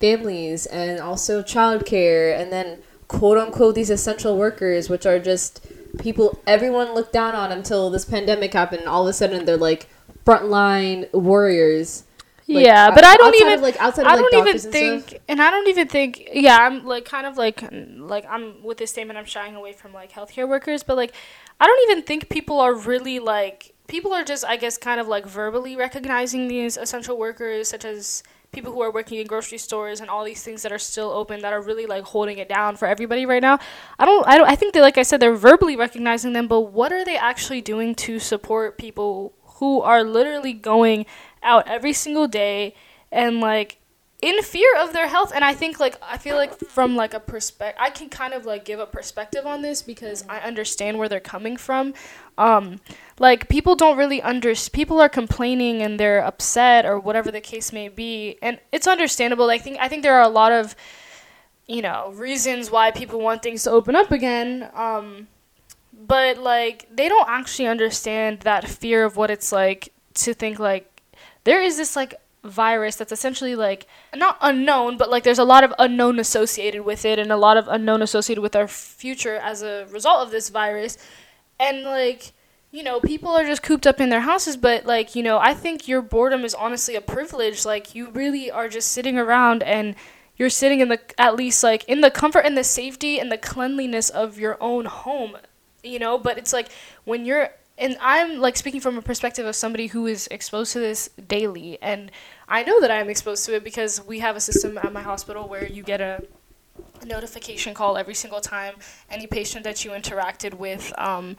families 0.00 0.66
and 0.66 1.00
also 1.00 1.42
childcare 1.42 2.38
and 2.38 2.52
then 2.52 2.78
quote 3.12 3.38
unquote 3.38 3.74
these 3.74 3.90
essential 3.90 4.36
workers 4.38 4.88
which 4.88 5.04
are 5.06 5.18
just 5.18 5.66
people 5.98 6.40
everyone 6.46 6.94
looked 6.94 7.12
down 7.12 7.34
on 7.34 7.52
until 7.52 7.90
this 7.90 8.04
pandemic 8.04 8.52
happened 8.54 8.80
and 8.80 8.88
all 8.88 9.02
of 9.06 9.10
a 9.10 9.12
sudden 9.12 9.44
they're 9.44 9.56
like 9.56 9.86
frontline 10.24 11.12
warriors 11.12 12.04
Like, 12.48 12.66
yeah, 12.66 12.90
but 12.90 13.04
I 13.04 13.16
don't 13.16 13.34
even 13.36 13.54
of, 13.54 13.60
like 13.60 13.76
outside 13.80 14.02
of 14.02 14.12
I 14.12 14.16
like 14.16 14.24
don't 14.24 14.34
even 14.34 14.44
doctors 14.46 14.64
and 14.64 14.72
think, 14.72 15.08
stuff. 15.08 15.20
and 15.28 15.40
I 15.40 15.50
don't 15.50 15.68
even 15.68 15.86
think. 15.88 16.28
Yeah, 16.34 16.58
I'm 16.58 16.84
like 16.84 17.04
kind 17.04 17.24
of 17.26 17.36
like 17.38 17.62
like 17.96 18.26
I'm 18.28 18.62
with 18.64 18.78
this 18.78 18.90
statement. 18.90 19.16
I'm 19.18 19.24
shying 19.24 19.54
away 19.54 19.72
from 19.72 19.92
like 19.92 20.10
healthcare 20.12 20.48
workers, 20.48 20.82
but 20.82 20.96
like 20.96 21.12
I 21.60 21.66
don't 21.66 21.90
even 21.90 22.02
think 22.04 22.28
people 22.28 22.58
are 22.60 22.74
really 22.74 23.20
like 23.20 23.74
people 23.86 24.12
are 24.12 24.24
just 24.24 24.44
I 24.44 24.56
guess 24.56 24.76
kind 24.76 25.00
of 25.00 25.06
like 25.06 25.24
verbally 25.24 25.76
recognizing 25.76 26.48
these 26.48 26.76
essential 26.76 27.16
workers, 27.16 27.68
such 27.68 27.84
as 27.84 28.22
people 28.52 28.70
who 28.70 28.82
are 28.82 28.92
working 28.92 29.18
in 29.18 29.26
grocery 29.26 29.56
stores 29.56 30.00
and 30.00 30.10
all 30.10 30.24
these 30.24 30.42
things 30.42 30.60
that 30.62 30.70
are 30.70 30.78
still 30.78 31.10
open 31.10 31.40
that 31.40 31.54
are 31.54 31.62
really 31.62 31.86
like 31.86 32.04
holding 32.04 32.36
it 32.36 32.50
down 32.50 32.76
for 32.76 32.86
everybody 32.86 33.24
right 33.24 33.40
now. 33.40 33.58
I 33.98 34.04
don't 34.04 34.26
I 34.28 34.36
don't 34.36 34.48
I 34.48 34.56
think 34.56 34.74
that 34.74 34.82
like 34.82 34.98
I 34.98 35.02
said 35.02 35.20
they're 35.20 35.34
verbally 35.34 35.74
recognizing 35.74 36.34
them, 36.34 36.48
but 36.48 36.60
what 36.60 36.92
are 36.92 37.04
they 37.04 37.16
actually 37.16 37.62
doing 37.62 37.94
to 37.96 38.18
support 38.18 38.76
people 38.76 39.32
who 39.56 39.80
are 39.80 40.04
literally 40.04 40.52
going 40.52 41.06
out 41.42 41.66
every 41.66 41.94
single 41.94 42.28
day 42.28 42.74
and 43.10 43.40
like 43.40 43.78
in 44.22 44.40
fear 44.42 44.68
of 44.78 44.92
their 44.92 45.08
health 45.08 45.32
and 45.34 45.44
i 45.44 45.52
think 45.52 45.80
like 45.80 45.96
i 46.00 46.16
feel 46.16 46.36
like 46.36 46.56
from 46.60 46.94
like 46.94 47.12
a 47.12 47.18
perspective 47.20 47.76
i 47.80 47.90
can 47.90 48.08
kind 48.08 48.32
of 48.32 48.46
like 48.46 48.64
give 48.64 48.78
a 48.78 48.86
perspective 48.86 49.44
on 49.44 49.62
this 49.62 49.82
because 49.82 50.24
i 50.28 50.38
understand 50.38 50.96
where 50.96 51.08
they're 51.08 51.20
coming 51.20 51.56
from. 51.56 51.92
Um 52.38 52.80
like 53.18 53.48
people 53.48 53.74
don't 53.76 53.98
really 53.98 54.22
under 54.22 54.54
people 54.72 55.00
are 55.00 55.08
complaining 55.08 55.82
and 55.82 56.00
they're 56.00 56.24
upset 56.24 56.86
or 56.86 56.98
whatever 56.98 57.30
the 57.30 57.42
case 57.42 57.72
may 57.72 57.88
be 57.88 58.38
and 58.40 58.58
it's 58.70 58.86
understandable. 58.86 59.50
I 59.50 59.58
think 59.58 59.76
i 59.80 59.88
think 59.88 60.02
there 60.02 60.14
are 60.14 60.22
a 60.22 60.28
lot 60.28 60.52
of 60.52 60.74
you 61.66 61.82
know 61.82 62.12
reasons 62.14 62.70
why 62.70 62.90
people 62.90 63.20
want 63.20 63.42
things 63.42 63.64
to 63.64 63.70
open 63.70 63.96
up 63.96 64.10
again 64.10 64.70
um 64.74 65.28
but 65.92 66.38
like 66.38 66.86
they 66.94 67.08
don't 67.08 67.28
actually 67.28 67.68
understand 67.68 68.40
that 68.40 68.66
fear 68.68 69.04
of 69.04 69.16
what 69.16 69.30
it's 69.30 69.52
like 69.52 69.92
to 70.14 70.34
think 70.34 70.58
like 70.58 71.02
there 71.44 71.62
is 71.62 71.76
this 71.76 71.96
like 71.96 72.14
virus 72.44 72.96
that's 72.96 73.12
essentially 73.12 73.54
like 73.54 73.86
not 74.14 74.36
unknown 74.40 74.96
but 74.96 75.10
like 75.10 75.22
there's 75.22 75.38
a 75.38 75.44
lot 75.44 75.62
of 75.62 75.72
unknown 75.78 76.18
associated 76.18 76.82
with 76.82 77.04
it 77.04 77.18
and 77.18 77.30
a 77.30 77.36
lot 77.36 77.56
of 77.56 77.68
unknown 77.68 78.02
associated 78.02 78.42
with 78.42 78.56
our 78.56 78.66
future 78.66 79.36
as 79.36 79.62
a 79.62 79.86
result 79.90 80.26
of 80.26 80.32
this 80.32 80.48
virus 80.48 80.98
and 81.60 81.84
like 81.84 82.32
you 82.72 82.82
know 82.82 82.98
people 82.98 83.30
are 83.30 83.44
just 83.44 83.62
cooped 83.62 83.86
up 83.86 84.00
in 84.00 84.08
their 84.08 84.22
houses 84.22 84.56
but 84.56 84.84
like 84.84 85.14
you 85.14 85.22
know 85.22 85.38
i 85.38 85.54
think 85.54 85.86
your 85.86 86.02
boredom 86.02 86.44
is 86.44 86.54
honestly 86.54 86.96
a 86.96 87.00
privilege 87.00 87.64
like 87.64 87.94
you 87.94 88.10
really 88.10 88.50
are 88.50 88.68
just 88.68 88.90
sitting 88.90 89.16
around 89.16 89.62
and 89.62 89.94
you're 90.36 90.50
sitting 90.50 90.80
in 90.80 90.88
the 90.88 91.00
at 91.18 91.36
least 91.36 91.62
like 91.62 91.84
in 91.84 92.00
the 92.00 92.10
comfort 92.10 92.40
and 92.40 92.56
the 92.56 92.64
safety 92.64 93.18
and 93.20 93.30
the 93.30 93.38
cleanliness 93.38 94.10
of 94.10 94.38
your 94.38 94.56
own 94.60 94.86
home, 94.86 95.36
you 95.82 95.98
know. 95.98 96.18
But 96.18 96.38
it's 96.38 96.52
like 96.52 96.68
when 97.04 97.24
you're 97.24 97.50
and 97.82 97.96
I'm 98.00 98.38
like 98.38 98.56
speaking 98.56 98.80
from 98.80 98.96
a 98.96 99.02
perspective 99.02 99.44
of 99.44 99.56
somebody 99.56 99.88
who 99.88 100.06
is 100.06 100.28
exposed 100.30 100.72
to 100.74 100.78
this 100.78 101.10
daily, 101.26 101.78
and 101.82 102.12
I 102.48 102.62
know 102.62 102.80
that 102.80 102.92
I'm 102.92 103.10
exposed 103.10 103.44
to 103.46 103.56
it 103.56 103.64
because 103.64 104.00
we 104.06 104.20
have 104.20 104.36
a 104.36 104.40
system 104.40 104.78
at 104.78 104.92
my 104.92 105.02
hospital 105.02 105.48
where 105.48 105.66
you 105.66 105.82
get 105.82 106.00
a 106.00 106.22
notification 107.04 107.74
call 107.74 107.96
every 107.96 108.14
single 108.14 108.40
time 108.40 108.74
any 109.10 109.26
patient 109.26 109.64
that 109.64 109.84
you 109.84 109.90
interacted 109.90 110.54
with 110.54 110.92
um, 110.96 111.36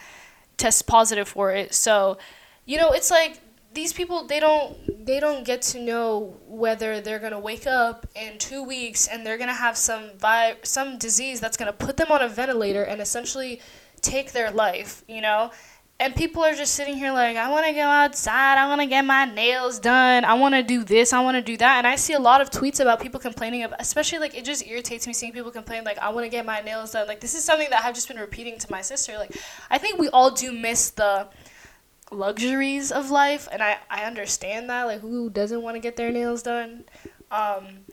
tests 0.57 0.81
positive 0.81 1.29
for 1.29 1.51
it. 1.51 1.73
So, 1.73 2.17
you 2.65 2.77
know, 2.77 2.91
it's 2.91 3.09
like 3.09 3.39
these 3.73 3.93
people 3.93 4.27
they 4.27 4.41
don't 4.41 5.05
they 5.05 5.19
don't 5.21 5.45
get 5.45 5.61
to 5.61 5.79
know 5.79 6.35
whether 6.47 6.99
they're 6.99 7.19
gonna 7.19 7.39
wake 7.39 7.65
up 7.65 8.05
in 8.15 8.37
two 8.37 8.63
weeks 8.63 9.07
and 9.07 9.25
they're 9.25 9.37
gonna 9.37 9.53
have 9.53 9.77
some 9.77 10.11
vi- 10.17 10.57
some 10.63 10.97
disease 10.97 11.39
that's 11.39 11.55
gonna 11.55 11.73
put 11.73 11.95
them 11.95 12.11
on 12.11 12.21
a 12.21 12.27
ventilator 12.27 12.83
and 12.83 12.99
essentially 12.99 13.61
take 14.01 14.33
their 14.33 14.51
life. 14.51 15.03
You 15.07 15.21
know. 15.21 15.51
And 16.03 16.13
people 16.13 16.43
are 16.43 16.53
just 16.53 16.75
sitting 16.75 16.97
here 16.97 17.13
like, 17.13 17.37
I 17.37 17.49
want 17.49 17.65
to 17.65 17.71
go 17.71 17.79
outside. 17.79 18.57
I 18.57 18.67
want 18.67 18.81
to 18.81 18.87
get 18.87 19.05
my 19.05 19.23
nails 19.23 19.79
done. 19.79 20.25
I 20.25 20.33
want 20.33 20.53
to 20.53 20.61
do 20.61 20.83
this. 20.83 21.13
I 21.13 21.21
want 21.21 21.35
to 21.35 21.41
do 21.41 21.55
that. 21.55 21.77
And 21.77 21.87
I 21.87 21.95
see 21.95 22.11
a 22.11 22.19
lot 22.19 22.41
of 22.41 22.49
tweets 22.49 22.81
about 22.81 22.99
people 22.99 23.21
complaining 23.21 23.63
about, 23.63 23.79
especially 23.79 24.19
like 24.19 24.35
it 24.35 24.43
just 24.43 24.67
irritates 24.67 25.07
me 25.07 25.13
seeing 25.13 25.31
people 25.31 25.49
complain 25.49 25.85
like, 25.85 25.97
I 25.99 26.09
want 26.09 26.25
to 26.25 26.29
get 26.29 26.45
my 26.45 26.59
nails 26.59 26.91
done. 26.91 27.07
Like 27.07 27.21
this 27.21 27.33
is 27.33 27.45
something 27.45 27.69
that 27.69 27.85
I've 27.85 27.95
just 27.95 28.09
been 28.09 28.17
repeating 28.17 28.59
to 28.59 28.69
my 28.69 28.81
sister. 28.81 29.17
Like 29.17 29.33
I 29.71 29.77
think 29.77 29.97
we 29.97 30.09
all 30.09 30.29
do 30.29 30.51
miss 30.51 30.89
the 30.89 31.29
luxuries 32.11 32.91
of 32.91 33.09
life, 33.09 33.47
and 33.49 33.63
I 33.63 33.77
I 33.89 34.03
understand 34.03 34.69
that. 34.69 34.83
Like 34.83 34.99
who 34.99 35.29
doesn't 35.29 35.61
want 35.61 35.77
to 35.77 35.79
get 35.79 35.95
their 35.95 36.11
nails 36.11 36.43
done? 36.43 36.83
Um, 37.31 37.85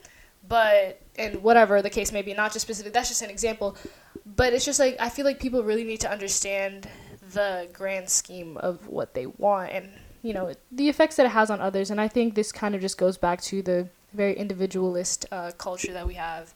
but 0.45 1.01
and 1.15 1.41
whatever 1.41 1.81
the 1.81 1.89
case 1.89 2.11
may 2.11 2.23
be, 2.23 2.33
not 2.33 2.51
just 2.51 2.65
specific. 2.65 2.91
That's 2.91 3.07
just 3.07 3.21
an 3.21 3.29
example. 3.29 3.77
But 4.25 4.51
it's 4.51 4.65
just 4.65 4.81
like 4.81 4.97
I 4.99 5.07
feel 5.07 5.23
like 5.23 5.39
people 5.39 5.63
really 5.63 5.85
need 5.85 6.01
to 6.01 6.11
understand 6.11 6.89
the 7.33 7.67
grand 7.73 8.09
scheme 8.09 8.57
of 8.57 8.87
what 8.87 9.13
they 9.13 9.25
want 9.25 9.71
and 9.71 9.89
you 10.21 10.33
know 10.33 10.53
the 10.71 10.89
effects 10.89 11.15
that 11.15 11.25
it 11.25 11.29
has 11.29 11.49
on 11.49 11.59
others. 11.61 11.89
And 11.89 11.99
i 11.99 12.07
think 12.07 12.35
this 12.35 12.51
kind 12.51 12.75
of 12.75 12.81
just 12.81 12.97
goes 12.97 13.17
back 13.17 13.41
to 13.43 13.61
the 13.61 13.87
very 14.13 14.35
individualist 14.35 15.25
uh, 15.31 15.51
culture 15.57 15.93
that 15.93 16.05
we 16.07 16.15
have 16.15 16.53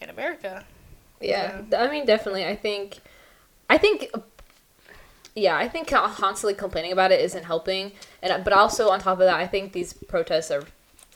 in 0.00 0.10
america. 0.10 0.64
Yeah, 1.20 1.62
i 1.76 1.88
mean 1.88 2.04
definitely 2.06 2.44
i 2.44 2.56
think 2.56 2.98
i 3.70 3.78
think 3.78 4.10
yeah 5.34 5.56
i 5.56 5.68
think 5.68 5.88
constantly 5.88 6.54
complaining 6.54 6.92
about 6.92 7.12
it 7.12 7.20
isn't 7.20 7.44
helping. 7.44 7.92
And 8.22 8.44
but 8.44 8.52
also 8.52 8.90
on 8.90 9.00
top 9.00 9.18
of 9.20 9.26
that 9.26 9.36
i 9.36 9.46
think 9.46 9.72
these 9.72 9.92
protests 9.92 10.50
are 10.50 10.64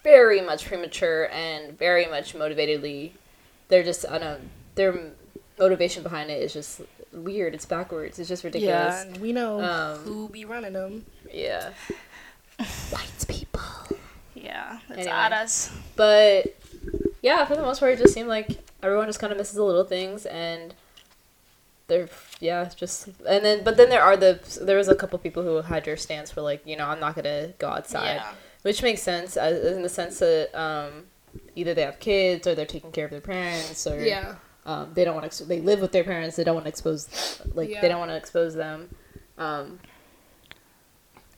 very 0.02 0.40
much 0.40 0.66
premature 0.66 1.28
and 1.32 1.76
very 1.76 2.06
much 2.06 2.34
motivatedly 2.34 3.10
they're 3.68 3.82
just 3.82 4.06
i 4.08 4.18
don't 4.18 4.20
know 4.20 4.38
their 4.76 5.12
motivation 5.58 6.02
behind 6.02 6.30
it 6.30 6.40
is 6.40 6.52
just 6.52 6.82
weird. 7.16 7.54
It's 7.54 7.66
backwards. 7.66 8.18
It's 8.18 8.28
just 8.28 8.44
ridiculous. 8.44 9.06
Yeah, 9.08 9.18
we 9.18 9.32
know 9.32 9.61
um, 9.61 9.99
who 9.99 10.28
be 10.28 10.44
running 10.44 10.75
them. 10.75 11.04
Yeah, 11.32 11.70
white 12.90 13.25
people. 13.28 13.62
Yeah, 14.35 14.78
it's 14.90 14.99
anyway. 14.99 15.12
at 15.12 15.32
us. 15.32 15.73
But 15.96 16.56
yeah, 17.23 17.44
for 17.44 17.56
the 17.56 17.62
most 17.62 17.80
part, 17.80 17.92
it 17.92 17.99
just 17.99 18.14
seemed 18.14 18.28
like 18.28 18.58
everyone 18.82 19.06
just 19.06 19.18
kind 19.18 19.32
of 19.32 19.38
misses 19.38 19.54
the 19.54 19.64
little 19.64 19.85
things, 19.85 20.26
and 20.26 20.75
they're 21.88 22.08
yeah, 22.40 22.68
just 22.76 23.08
and 23.28 23.44
then 23.44 23.64
but 23.64 23.76
then 23.76 23.88
there 23.88 24.02
are 24.02 24.16
the 24.16 24.40
there 24.62 24.76
was 24.76 24.88
a 24.88 24.94
couple 24.94 25.18
people 25.18 25.42
who 25.42 25.62
had 25.62 25.87
your 25.87 25.96
stance 25.96 26.30
for 26.30 26.42
like 26.42 26.66
you 26.66 26.76
know 26.76 26.87
I'm 26.87 27.00
not 27.00 27.14
gonna 27.14 27.49
go 27.58 27.68
outside, 27.68 28.16
yeah. 28.16 28.32
which 28.62 28.82
makes 28.82 29.02
sense 29.02 29.37
as, 29.37 29.64
in 29.75 29.82
the 29.82 29.88
sense 29.88 30.18
that 30.18 30.54
um, 30.54 31.04
either 31.54 31.75
they 31.75 31.82
have 31.82 31.99
kids 31.99 32.46
or 32.46 32.54
they're 32.54 32.66
taking 32.66 32.92
care 32.92 33.06
of 33.06 33.11
their 33.11 33.20
parents 33.20 33.87
or 33.87 34.04
yeah 34.04 34.37
um, 34.66 34.90
they 34.94 35.04
don't 35.04 35.14
want 35.14 35.30
to. 35.30 35.44
They 35.44 35.61
live 35.61 35.80
with 35.80 35.92
their 35.92 36.04
parents. 36.04 36.37
They 36.37 36.44
don't 36.44 36.54
want 36.54 36.64
to 36.64 36.68
expose. 36.68 37.40
Like 37.54 37.70
yeah. 37.70 37.80
they 37.80 37.88
don't 37.88 38.00
want 38.00 38.11
to 38.11 38.16
expose 38.16 38.54
them. 38.54 38.94
Um, 39.38 39.78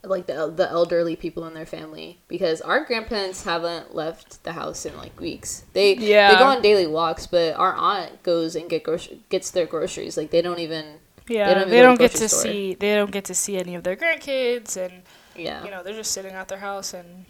like 0.02 0.26
the 0.26 0.50
the 0.50 0.68
elderly 0.70 1.14
people 1.14 1.46
in 1.46 1.52
their 1.52 1.66
family 1.66 2.18
because 2.28 2.60
our 2.62 2.84
grandparents 2.84 3.44
haven't 3.44 3.94
left 3.94 4.42
the 4.44 4.52
house 4.52 4.86
in 4.86 4.96
like 4.96 5.20
weeks. 5.20 5.64
They 5.74 5.94
yeah. 5.94 6.32
they 6.32 6.38
go 6.38 6.44
on 6.44 6.62
daily 6.62 6.86
walks, 6.86 7.26
but 7.26 7.54
our 7.56 7.74
aunt 7.74 8.22
goes 8.22 8.56
and 8.56 8.70
get 8.70 8.82
grocery 8.82 9.20
gets 9.28 9.50
their 9.50 9.66
groceries. 9.66 10.16
Like 10.16 10.30
they 10.30 10.40
don't 10.40 10.60
even 10.60 10.94
yeah 11.28 11.48
they 11.48 11.60
don't, 11.60 11.70
they 11.70 11.82
don't 11.82 11.98
get 11.98 12.12
to 12.12 12.28
store. 12.28 12.42
see 12.42 12.74
they 12.74 12.94
don't 12.94 13.10
get 13.10 13.26
to 13.26 13.34
see 13.34 13.58
any 13.58 13.74
of 13.74 13.84
their 13.84 13.96
grandkids 13.96 14.78
and 14.78 15.02
yeah 15.36 15.62
you 15.62 15.70
know 15.70 15.82
they're 15.82 15.92
just 15.92 16.12
sitting 16.12 16.32
at 16.32 16.48
their 16.48 16.58
house 16.58 16.94
and 16.94 17.26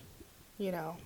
you 0.56 0.70
know 0.70 0.96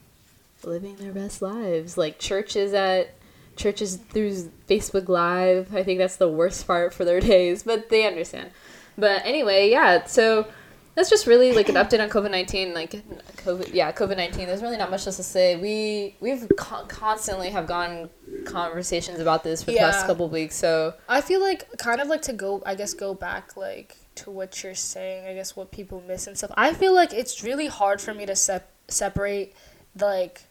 living 0.65 0.97
their 0.97 1.13
best 1.13 1.41
lives. 1.41 1.97
Like 1.97 2.19
churches 2.19 2.75
at 2.75 3.15
churches 3.57 3.97
through 3.97 4.51
Facebook 4.69 5.09
Live. 5.09 5.75
I 5.75 5.83
think 5.83 5.99
that's 5.99 6.17
the 6.17 6.29
worst 6.29 6.67
part 6.67 6.95
for 6.95 7.05
their 7.05 7.21
days, 7.33 7.63
but 7.63 7.89
they 7.89 8.07
understand. 8.07 8.51
But 8.97 9.25
anyway, 9.25 9.71
yeah, 9.71 10.05
so 10.05 10.47
that's 10.95 11.09
just 11.09 11.27
really 11.27 11.53
like 11.53 11.69
an 11.69 11.77
update 11.77 12.01
on 12.01 12.11
COVID 12.11 12.31
nineteen. 12.31 12.75
Like 12.75 12.91
COVID, 13.39 13.73
yeah, 13.73 13.93
COVID 13.93 14.17
nineteen. 14.17 14.47
There's 14.47 14.63
really 14.63 14.77
not 14.77 14.91
much 14.91 15.07
else 15.07 15.17
to 15.17 15.23
say. 15.23 15.57
We 15.57 16.17
we've 16.21 16.51
co- 16.59 16.85
constantly 16.87 17.51
have 17.51 17.67
gone 17.67 18.11
conversations 18.45 19.19
about 19.19 19.45
this 19.45 19.63
for 19.63 19.71
the 19.71 19.77
yeah. 19.77 19.91
past 19.91 20.07
couple 20.07 20.29
weeks. 20.29 20.57
So 20.57 20.95
I 21.09 21.21
feel 21.21 21.41
like 21.41 21.67
kind 21.79 22.01
of 22.01 22.09
like 22.09 22.23
to 22.23 22.33
go. 22.33 22.63
I 22.67 22.75
guess 22.75 22.93
go 22.93 23.15
back 23.15 23.57
like 23.57 23.97
to 24.17 24.31
what 24.31 24.63
you're 24.63 24.75
saying. 24.75 25.27
I 25.27 25.35
guess 25.35 25.57
what 25.57 25.71
people 25.71 26.03
miss 26.07 26.27
and 26.27 26.37
stuff. 26.37 26.53
I 26.57 26.75
feel 26.75 26.95
like 26.95 27.15
it's 27.15 27.43
really 27.43 27.69
hard 27.69 28.01
for 28.01 28.13
me 28.13 28.27
to 28.27 28.37
sep- 28.37 28.71
separate 28.89 29.55
like 29.99 30.43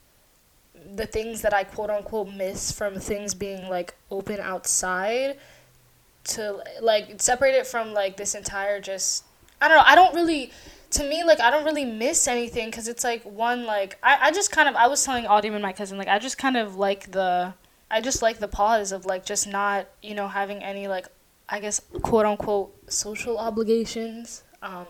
the 0.96 1.06
things 1.06 1.42
that 1.42 1.54
I 1.54 1.64
quote 1.64 1.90
unquote 1.90 2.34
miss 2.34 2.72
from 2.72 3.00
things 3.00 3.34
being 3.34 3.70
like 3.70 3.96
open 4.10 4.40
outside 4.40 5.38
to 6.24 6.64
like 6.82 7.22
separate 7.22 7.56
it 7.56 7.66
from 7.66 7.94
like 7.94 8.18
this 8.18 8.36
entire 8.36 8.80
just 8.80 9.24
I 9.62 9.68
don't 9.68 9.78
know 9.78 9.84
I 9.86 9.96
don't 9.96 10.14
really 10.14 10.52
to 10.92 11.04
me 11.04 11.24
like 11.24 11.40
I 11.40 11.50
don't 11.50 11.66
really 11.66 11.86
miss 11.86 12.28
anything 12.28 12.68
because 12.68 12.88
it's 12.88 13.04
like 13.04 13.24
one 13.24 13.66
like 13.66 13.98
I, 14.04 14.28
I 14.28 14.32
just 14.32 14.52
kind 14.52 14.68
of 14.68 14.76
I 14.76 14.88
was 14.88 15.04
telling 15.04 15.26
Audium 15.26 15.54
and 15.54 15.62
my 15.62 15.74
cousin 15.74 15.98
like 15.98 16.08
I 16.08 16.20
just 16.20 16.38
kind 16.38 16.58
of 16.58 16.76
like 16.76 17.12
the 17.12 17.54
I 17.90 18.02
just 18.02 18.22
like 18.22 18.40
the 18.40 18.48
pause 18.48 18.92
of 18.92 19.06
like 19.06 19.26
just 19.26 19.48
not 19.48 19.88
you 20.02 20.16
know 20.16 20.28
having 20.28 20.64
any 20.64 20.88
like 20.88 21.08
I 21.50 21.60
guess 21.60 21.82
quote 22.02 22.26
unquote 22.26 22.74
social 22.92 23.38
obligations. 23.38 24.44
Um 24.62 24.88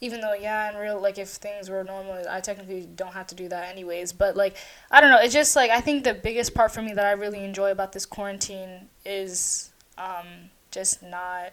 even 0.00 0.20
though 0.20 0.34
yeah 0.34 0.70
in 0.70 0.76
real 0.76 1.00
like 1.00 1.18
if 1.18 1.28
things 1.28 1.68
were 1.68 1.82
normal 1.82 2.22
i 2.28 2.40
technically 2.40 2.86
don't 2.94 3.12
have 3.12 3.26
to 3.26 3.34
do 3.34 3.48
that 3.48 3.68
anyways. 3.70 4.12
But 4.12 4.36
like 4.36 4.56
i 4.90 5.00
don't 5.00 5.10
know 5.10 5.20
it's 5.20 5.34
just 5.34 5.56
like 5.56 5.70
i 5.70 5.80
think 5.80 6.04
the 6.04 6.14
biggest 6.14 6.54
part 6.54 6.72
for 6.72 6.82
me 6.82 6.92
that 6.94 7.04
i 7.04 7.12
really 7.12 7.44
enjoy 7.44 7.70
about 7.70 7.92
this 7.92 8.06
quarantine 8.06 8.88
is 9.04 9.70
um, 9.96 10.50
just 10.70 11.02
not 11.02 11.52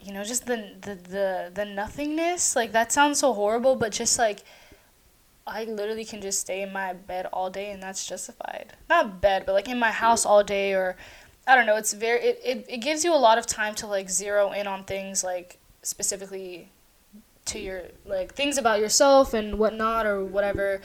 you 0.00 0.12
know 0.12 0.24
just 0.24 0.46
the, 0.46 0.74
the 0.80 0.94
the 0.94 1.50
the 1.52 1.64
nothingness. 1.64 2.54
Like 2.56 2.72
that 2.72 2.92
sounds 2.92 3.18
so 3.18 3.32
horrible 3.32 3.76
but 3.76 3.92
just 3.92 4.18
like 4.18 4.40
i 5.46 5.64
literally 5.64 6.04
can 6.04 6.20
just 6.20 6.40
stay 6.40 6.62
in 6.62 6.72
my 6.72 6.92
bed 6.92 7.26
all 7.32 7.50
day 7.50 7.70
and 7.70 7.82
that's 7.82 8.06
justified. 8.06 8.72
Not 8.88 9.20
bed 9.20 9.44
but 9.46 9.52
like 9.52 9.68
in 9.68 9.78
my 9.78 9.90
house 9.90 10.24
all 10.24 10.42
day 10.44 10.72
or 10.74 10.96
i 11.46 11.54
don't 11.56 11.66
know 11.66 11.76
it's 11.76 11.94
very 11.94 12.20
it, 12.20 12.40
it, 12.44 12.66
it 12.68 12.76
gives 12.78 13.04
you 13.04 13.14
a 13.14 13.16
lot 13.16 13.38
of 13.38 13.46
time 13.46 13.74
to 13.74 13.86
like 13.86 14.10
zero 14.10 14.52
in 14.52 14.66
on 14.66 14.84
things 14.84 15.24
like 15.24 15.58
specifically 15.82 16.70
to 17.48 17.58
your 17.58 17.82
like 18.04 18.34
things 18.34 18.58
about 18.58 18.80
yourself 18.80 19.34
and 19.34 19.58
whatnot 19.58 20.06
or 20.06 20.24
whatever. 20.24 20.80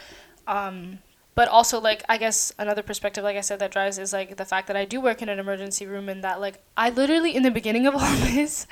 Um, 0.47 0.99
but 1.35 1.47
also 1.47 1.79
like 1.79 2.03
I 2.07 2.17
guess 2.17 2.53
another 2.59 2.83
perspective, 2.83 3.23
like 3.23 3.37
I 3.37 3.41
said, 3.41 3.59
that 3.59 3.71
drives 3.71 3.97
is 3.97 4.13
like 4.13 4.37
the 4.37 4.45
fact 4.45 4.67
that 4.67 4.75
I 4.75 4.85
do 4.85 5.01
work 5.01 5.21
in 5.21 5.29
an 5.29 5.39
emergency 5.39 5.85
room 5.85 6.09
and 6.09 6.23
that 6.23 6.39
like 6.39 6.63
I 6.77 6.89
literally 6.89 7.35
in 7.35 7.43
the 7.43 7.51
beginning 7.51 7.87
of 7.87 7.95
all 7.97 8.15
this, 8.17 8.67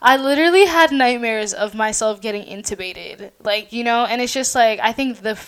I 0.00 0.16
literally 0.16 0.66
had 0.66 0.92
nightmares 0.92 1.52
of 1.52 1.74
myself 1.74 2.20
getting 2.20 2.44
intubated, 2.44 3.32
like 3.42 3.72
you 3.72 3.84
know, 3.84 4.04
and 4.04 4.20
it's 4.20 4.32
just 4.32 4.54
like 4.54 4.78
I 4.80 4.92
think 4.92 5.18
the 5.20 5.38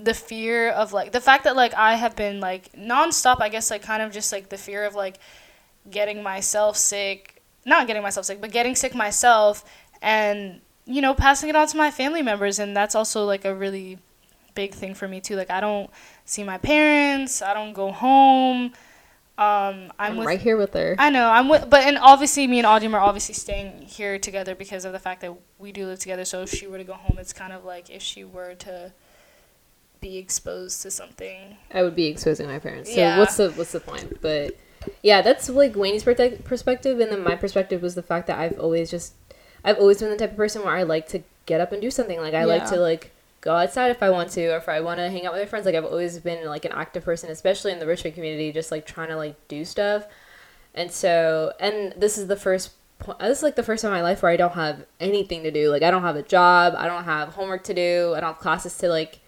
the 0.00 0.14
fear 0.14 0.70
of 0.70 0.92
like 0.92 1.12
the 1.12 1.20
fact 1.20 1.44
that 1.44 1.56
like 1.56 1.74
I 1.74 1.94
have 1.94 2.16
been 2.16 2.40
like 2.40 2.72
nonstop, 2.72 3.40
I 3.40 3.48
guess 3.48 3.70
like 3.70 3.82
kind 3.82 4.02
of 4.02 4.12
just 4.12 4.32
like 4.32 4.48
the 4.48 4.58
fear 4.58 4.84
of 4.84 4.94
like 4.94 5.18
getting 5.90 6.22
myself 6.22 6.76
sick, 6.76 7.42
not 7.64 7.86
getting 7.86 8.02
myself 8.02 8.26
sick, 8.26 8.40
but 8.40 8.50
getting 8.50 8.74
sick 8.74 8.94
myself 8.94 9.64
and 10.02 10.60
you 10.88 11.02
know, 11.02 11.14
passing 11.14 11.48
it 11.48 11.54
on 11.54 11.68
to 11.68 11.76
my 11.76 11.90
family 11.90 12.22
members. 12.22 12.58
And 12.58 12.76
that's 12.76 12.94
also 12.94 13.24
like 13.24 13.44
a 13.44 13.54
really 13.54 13.98
big 14.54 14.74
thing 14.74 14.94
for 14.94 15.06
me 15.06 15.20
too. 15.20 15.36
Like 15.36 15.50
I 15.50 15.60
don't 15.60 15.90
see 16.24 16.42
my 16.42 16.58
parents. 16.58 17.42
I 17.42 17.54
don't 17.54 17.74
go 17.74 17.92
home. 17.92 18.72
Um, 19.36 19.92
I'm, 20.00 20.12
I'm 20.12 20.16
with, 20.16 20.26
right 20.26 20.40
here 20.40 20.56
with 20.56 20.74
her. 20.74 20.96
I 20.98 21.10
know 21.10 21.30
I'm 21.30 21.48
with, 21.48 21.70
but 21.70 21.82
and 21.82 21.96
obviously 21.98 22.48
me 22.48 22.58
and 22.58 22.66
Audium 22.66 22.92
are 22.94 23.00
obviously 23.00 23.34
staying 23.34 23.82
here 23.82 24.18
together 24.18 24.56
because 24.56 24.84
of 24.84 24.92
the 24.92 24.98
fact 24.98 25.20
that 25.20 25.32
we 25.60 25.70
do 25.70 25.86
live 25.86 26.00
together. 26.00 26.24
So 26.24 26.42
if 26.42 26.50
she 26.50 26.66
were 26.66 26.78
to 26.78 26.82
go 26.82 26.94
home, 26.94 27.18
it's 27.20 27.32
kind 27.32 27.52
of 27.52 27.64
like 27.64 27.88
if 27.88 28.02
she 28.02 28.24
were 28.24 28.54
to 28.54 28.92
be 30.00 30.16
exposed 30.16 30.82
to 30.82 30.90
something. 30.90 31.56
I 31.72 31.84
would 31.84 31.94
be 31.94 32.06
exposing 32.06 32.48
my 32.48 32.58
parents. 32.58 32.90
So 32.90 32.96
yeah. 32.96 33.18
what's 33.18 33.36
the 33.36 33.50
what's 33.52 33.70
the 33.70 33.80
point? 33.80 34.20
But 34.20 34.56
yeah, 35.02 35.22
that's 35.22 35.48
like 35.48 35.76
Wayne's 35.76 36.02
perspective, 36.02 36.98
and 36.98 37.12
then 37.12 37.22
my 37.22 37.36
perspective 37.36 37.80
was 37.80 37.94
the 37.94 38.02
fact 38.02 38.26
that 38.26 38.40
I've 38.40 38.58
always 38.58 38.90
just 38.90 39.14
I've 39.68 39.78
always 39.78 40.00
been 40.00 40.08
the 40.08 40.16
type 40.16 40.30
of 40.30 40.36
person 40.38 40.62
where 40.62 40.74
I 40.74 40.84
like 40.84 41.08
to 41.08 41.22
get 41.44 41.60
up 41.60 41.72
and 41.72 41.82
do 41.82 41.90
something. 41.90 42.18
Like 42.18 42.32
I 42.32 42.40
yeah. 42.40 42.46
like 42.46 42.70
to 42.70 42.76
like 42.76 43.10
go 43.42 43.54
outside 43.54 43.90
if 43.90 44.02
I 44.02 44.08
want 44.08 44.30
to, 44.30 44.46
or 44.46 44.56
if 44.56 44.66
I 44.66 44.80
want 44.80 44.98
to 44.98 45.10
hang 45.10 45.26
out 45.26 45.34
with 45.34 45.42
my 45.42 45.46
friends. 45.46 45.66
Like 45.66 45.74
I've 45.74 45.84
always 45.84 46.18
been 46.20 46.46
like 46.46 46.64
an 46.64 46.72
active 46.72 47.04
person, 47.04 47.30
especially 47.30 47.72
in 47.72 47.78
the 47.78 47.86
Richmond 47.86 48.14
community, 48.14 48.50
just 48.50 48.70
like 48.70 48.86
trying 48.86 49.08
to 49.08 49.16
like 49.16 49.36
do 49.46 49.66
stuff. 49.66 50.06
And 50.74 50.90
so, 50.90 51.52
and 51.60 51.92
this 51.98 52.16
is 52.16 52.28
the 52.28 52.36
first 52.36 52.70
point. 52.98 53.18
This 53.18 53.38
is 53.38 53.42
like 53.42 53.56
the 53.56 53.62
first 53.62 53.82
time 53.82 53.92
in 53.92 53.98
my 53.98 54.02
life 54.02 54.22
where 54.22 54.32
I 54.32 54.38
don't 54.38 54.54
have 54.54 54.86
anything 55.00 55.42
to 55.42 55.50
do. 55.50 55.70
Like 55.70 55.82
I 55.82 55.90
don't 55.90 56.02
have 56.02 56.16
a 56.16 56.22
job. 56.22 56.74
I 56.74 56.86
don't 56.86 57.04
have 57.04 57.34
homework 57.34 57.64
to 57.64 57.74
do. 57.74 58.14
I 58.16 58.20
don't 58.20 58.32
have 58.32 58.38
classes 58.38 58.78
to 58.78 58.88
like 58.88 59.20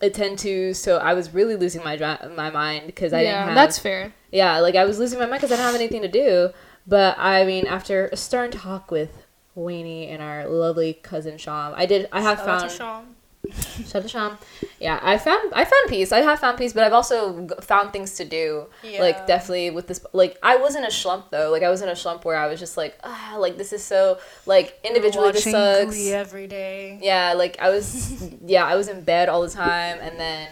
attend 0.00 0.38
to. 0.40 0.74
So 0.74 0.98
I 0.98 1.14
was 1.14 1.34
really 1.34 1.56
losing 1.56 1.82
my 1.82 1.96
dra- 1.96 2.30
my 2.36 2.50
mind 2.50 2.86
because 2.86 3.12
I 3.12 3.22
yeah, 3.22 3.32
didn't 3.32 3.46
have. 3.46 3.54
that's 3.56 3.80
fair. 3.80 4.14
Yeah, 4.30 4.60
like 4.60 4.76
I 4.76 4.84
was 4.84 5.00
losing 5.00 5.18
my 5.18 5.26
mind 5.26 5.40
because 5.40 5.50
I 5.50 5.56
didn't 5.56 5.72
have 5.72 5.80
anything 5.80 6.02
to 6.02 6.08
do. 6.08 6.50
But 6.86 7.18
I 7.18 7.44
mean, 7.44 7.66
after 7.66 8.06
a 8.12 8.16
stern 8.16 8.52
talk 8.52 8.92
with 8.92 9.25
Wayne 9.56 10.08
and 10.08 10.22
our 10.22 10.46
lovely 10.48 10.94
cousin 10.94 11.38
Sham, 11.38 11.72
I 11.74 11.86
did. 11.86 12.08
I 12.12 12.20
have 12.20 12.38
Shout 12.38 12.62
out 12.62 12.72
found. 12.72 13.06
Shout 13.52 13.96
out 13.96 14.02
to 14.02 14.08
Sham. 14.08 14.38
Yeah, 14.80 15.00
I 15.02 15.18
found 15.18 15.52
I 15.54 15.64
found 15.64 15.88
peace. 15.88 16.12
I 16.12 16.18
have 16.18 16.38
found 16.38 16.58
peace, 16.58 16.72
but 16.72 16.84
I've 16.84 16.92
also 16.92 17.46
found 17.60 17.92
things 17.92 18.14
to 18.16 18.24
do. 18.24 18.66
Yeah. 18.82 19.00
Like 19.00 19.26
definitely 19.26 19.70
with 19.70 19.86
this. 19.86 20.04
Like 20.12 20.38
I 20.42 20.56
wasn't 20.56 20.86
a 20.86 20.90
slump 20.90 21.30
though. 21.30 21.50
Like 21.50 21.62
I 21.62 21.70
was 21.70 21.80
in 21.80 21.88
a 21.88 21.96
slump 21.96 22.24
where 22.24 22.36
I 22.36 22.46
was 22.48 22.60
just 22.60 22.76
like, 22.76 22.98
ah, 23.02 23.36
like 23.38 23.56
this 23.56 23.72
is 23.72 23.82
so 23.82 24.18
like 24.46 24.78
individually 24.84 25.32
this 25.32 25.44
sucks. 25.44 25.86
Glee 25.86 26.12
every 26.12 26.46
day. 26.46 26.98
Yeah, 27.02 27.32
like 27.34 27.56
I 27.60 27.70
was, 27.70 28.30
yeah, 28.44 28.64
I 28.64 28.74
was 28.76 28.88
in 28.88 29.02
bed 29.02 29.28
all 29.28 29.42
the 29.42 29.50
time, 29.50 29.98
and 30.00 30.18
then, 30.18 30.48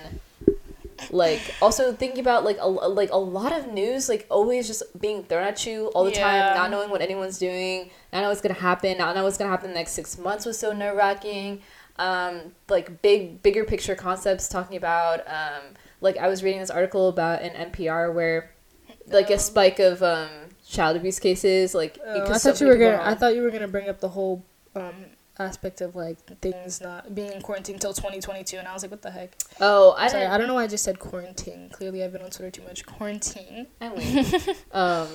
like, 1.10 1.54
also 1.60 1.92
thinking 1.92 2.20
about 2.20 2.44
like 2.44 2.58
a 2.60 2.68
like 2.68 3.10
a 3.10 3.16
lot 3.16 3.52
of 3.52 3.72
news, 3.72 4.08
like 4.08 4.26
always 4.30 4.66
just 4.66 4.82
being 5.00 5.22
thrown 5.24 5.44
at 5.44 5.64
you 5.66 5.86
all 5.88 6.04
the 6.04 6.10
Yeah. 6.12 6.46
time, 6.48 6.54
not 6.54 6.70
knowing 6.70 6.90
what 6.90 7.00
anyone's 7.00 7.38
doing, 7.38 7.90
not 8.12 8.20
knowing 8.20 8.28
what's 8.28 8.40
gonna 8.40 8.54
happen, 8.54 8.98
not 8.98 9.14
knowing 9.14 9.24
what's 9.24 9.38
gonna 9.38 9.50
happen 9.50 9.68
the 9.68 9.74
next 9.74 9.92
six 9.92 10.18
months 10.18 10.44
was 10.46 10.58
so 10.58 10.72
nerve 10.72 10.96
wracking. 10.96 11.62
Um, 11.96 12.52
like 12.68 13.02
big, 13.02 13.42
bigger 13.42 13.64
picture 13.64 13.94
concepts 13.94 14.48
talking 14.48 14.76
about, 14.76 15.20
um, 15.28 15.62
like 16.00 16.16
I 16.16 16.26
was 16.28 16.42
reading 16.42 16.60
this 16.60 16.70
article 16.70 17.08
about 17.08 17.42
an 17.42 17.70
NPR 17.70 18.12
where, 18.12 18.50
like 19.06 19.30
a 19.30 19.34
Oh. 19.34 19.36
spike 19.36 19.78
of 19.78 20.02
um 20.02 20.28
child 20.66 20.96
abuse 20.96 21.18
cases, 21.20 21.74
like 21.74 21.98
Oh, 22.04 22.10
I 22.10 22.20
because 22.20 22.42
so 22.42 22.50
thought 22.50 22.60
you 22.60 22.66
were 22.66 22.76
gonna. 22.78 23.00
I 23.04 23.14
thought 23.14 23.34
you 23.36 23.42
were 23.42 23.50
gonna 23.50 23.68
bring 23.68 23.88
up 23.88 24.00
the 24.00 24.08
whole 24.08 24.44
um, 24.74 25.04
aspect 25.38 25.80
of 25.80 25.96
like 25.96 26.18
things 26.40 26.80
not 26.80 27.14
being 27.14 27.32
in 27.32 27.42
quarantine 27.42 27.74
until 27.76 27.92
2022, 27.92 28.56
and 28.56 28.68
I 28.68 28.72
was 28.72 28.82
like, 28.82 28.90
what 28.90 29.02
the 29.02 29.10
heck? 29.10 29.36
Oh, 29.60 29.94
I 29.98 30.08
Sorry. 30.08 30.26
I 30.26 30.38
don't 30.38 30.46
know 30.46 30.54
why 30.54 30.64
I 30.64 30.66
just 30.68 30.84
said 30.84 30.98
quarantine. 30.98 31.70
Clearly, 31.72 32.04
I've 32.04 32.12
been 32.12 32.22
on 32.22 32.30
Twitter 32.30 32.50
too 32.50 32.62
much. 32.62 32.86
Quarantine. 32.86 33.66
I 33.80 33.88
mean, 33.88 34.26
um, 34.72 35.08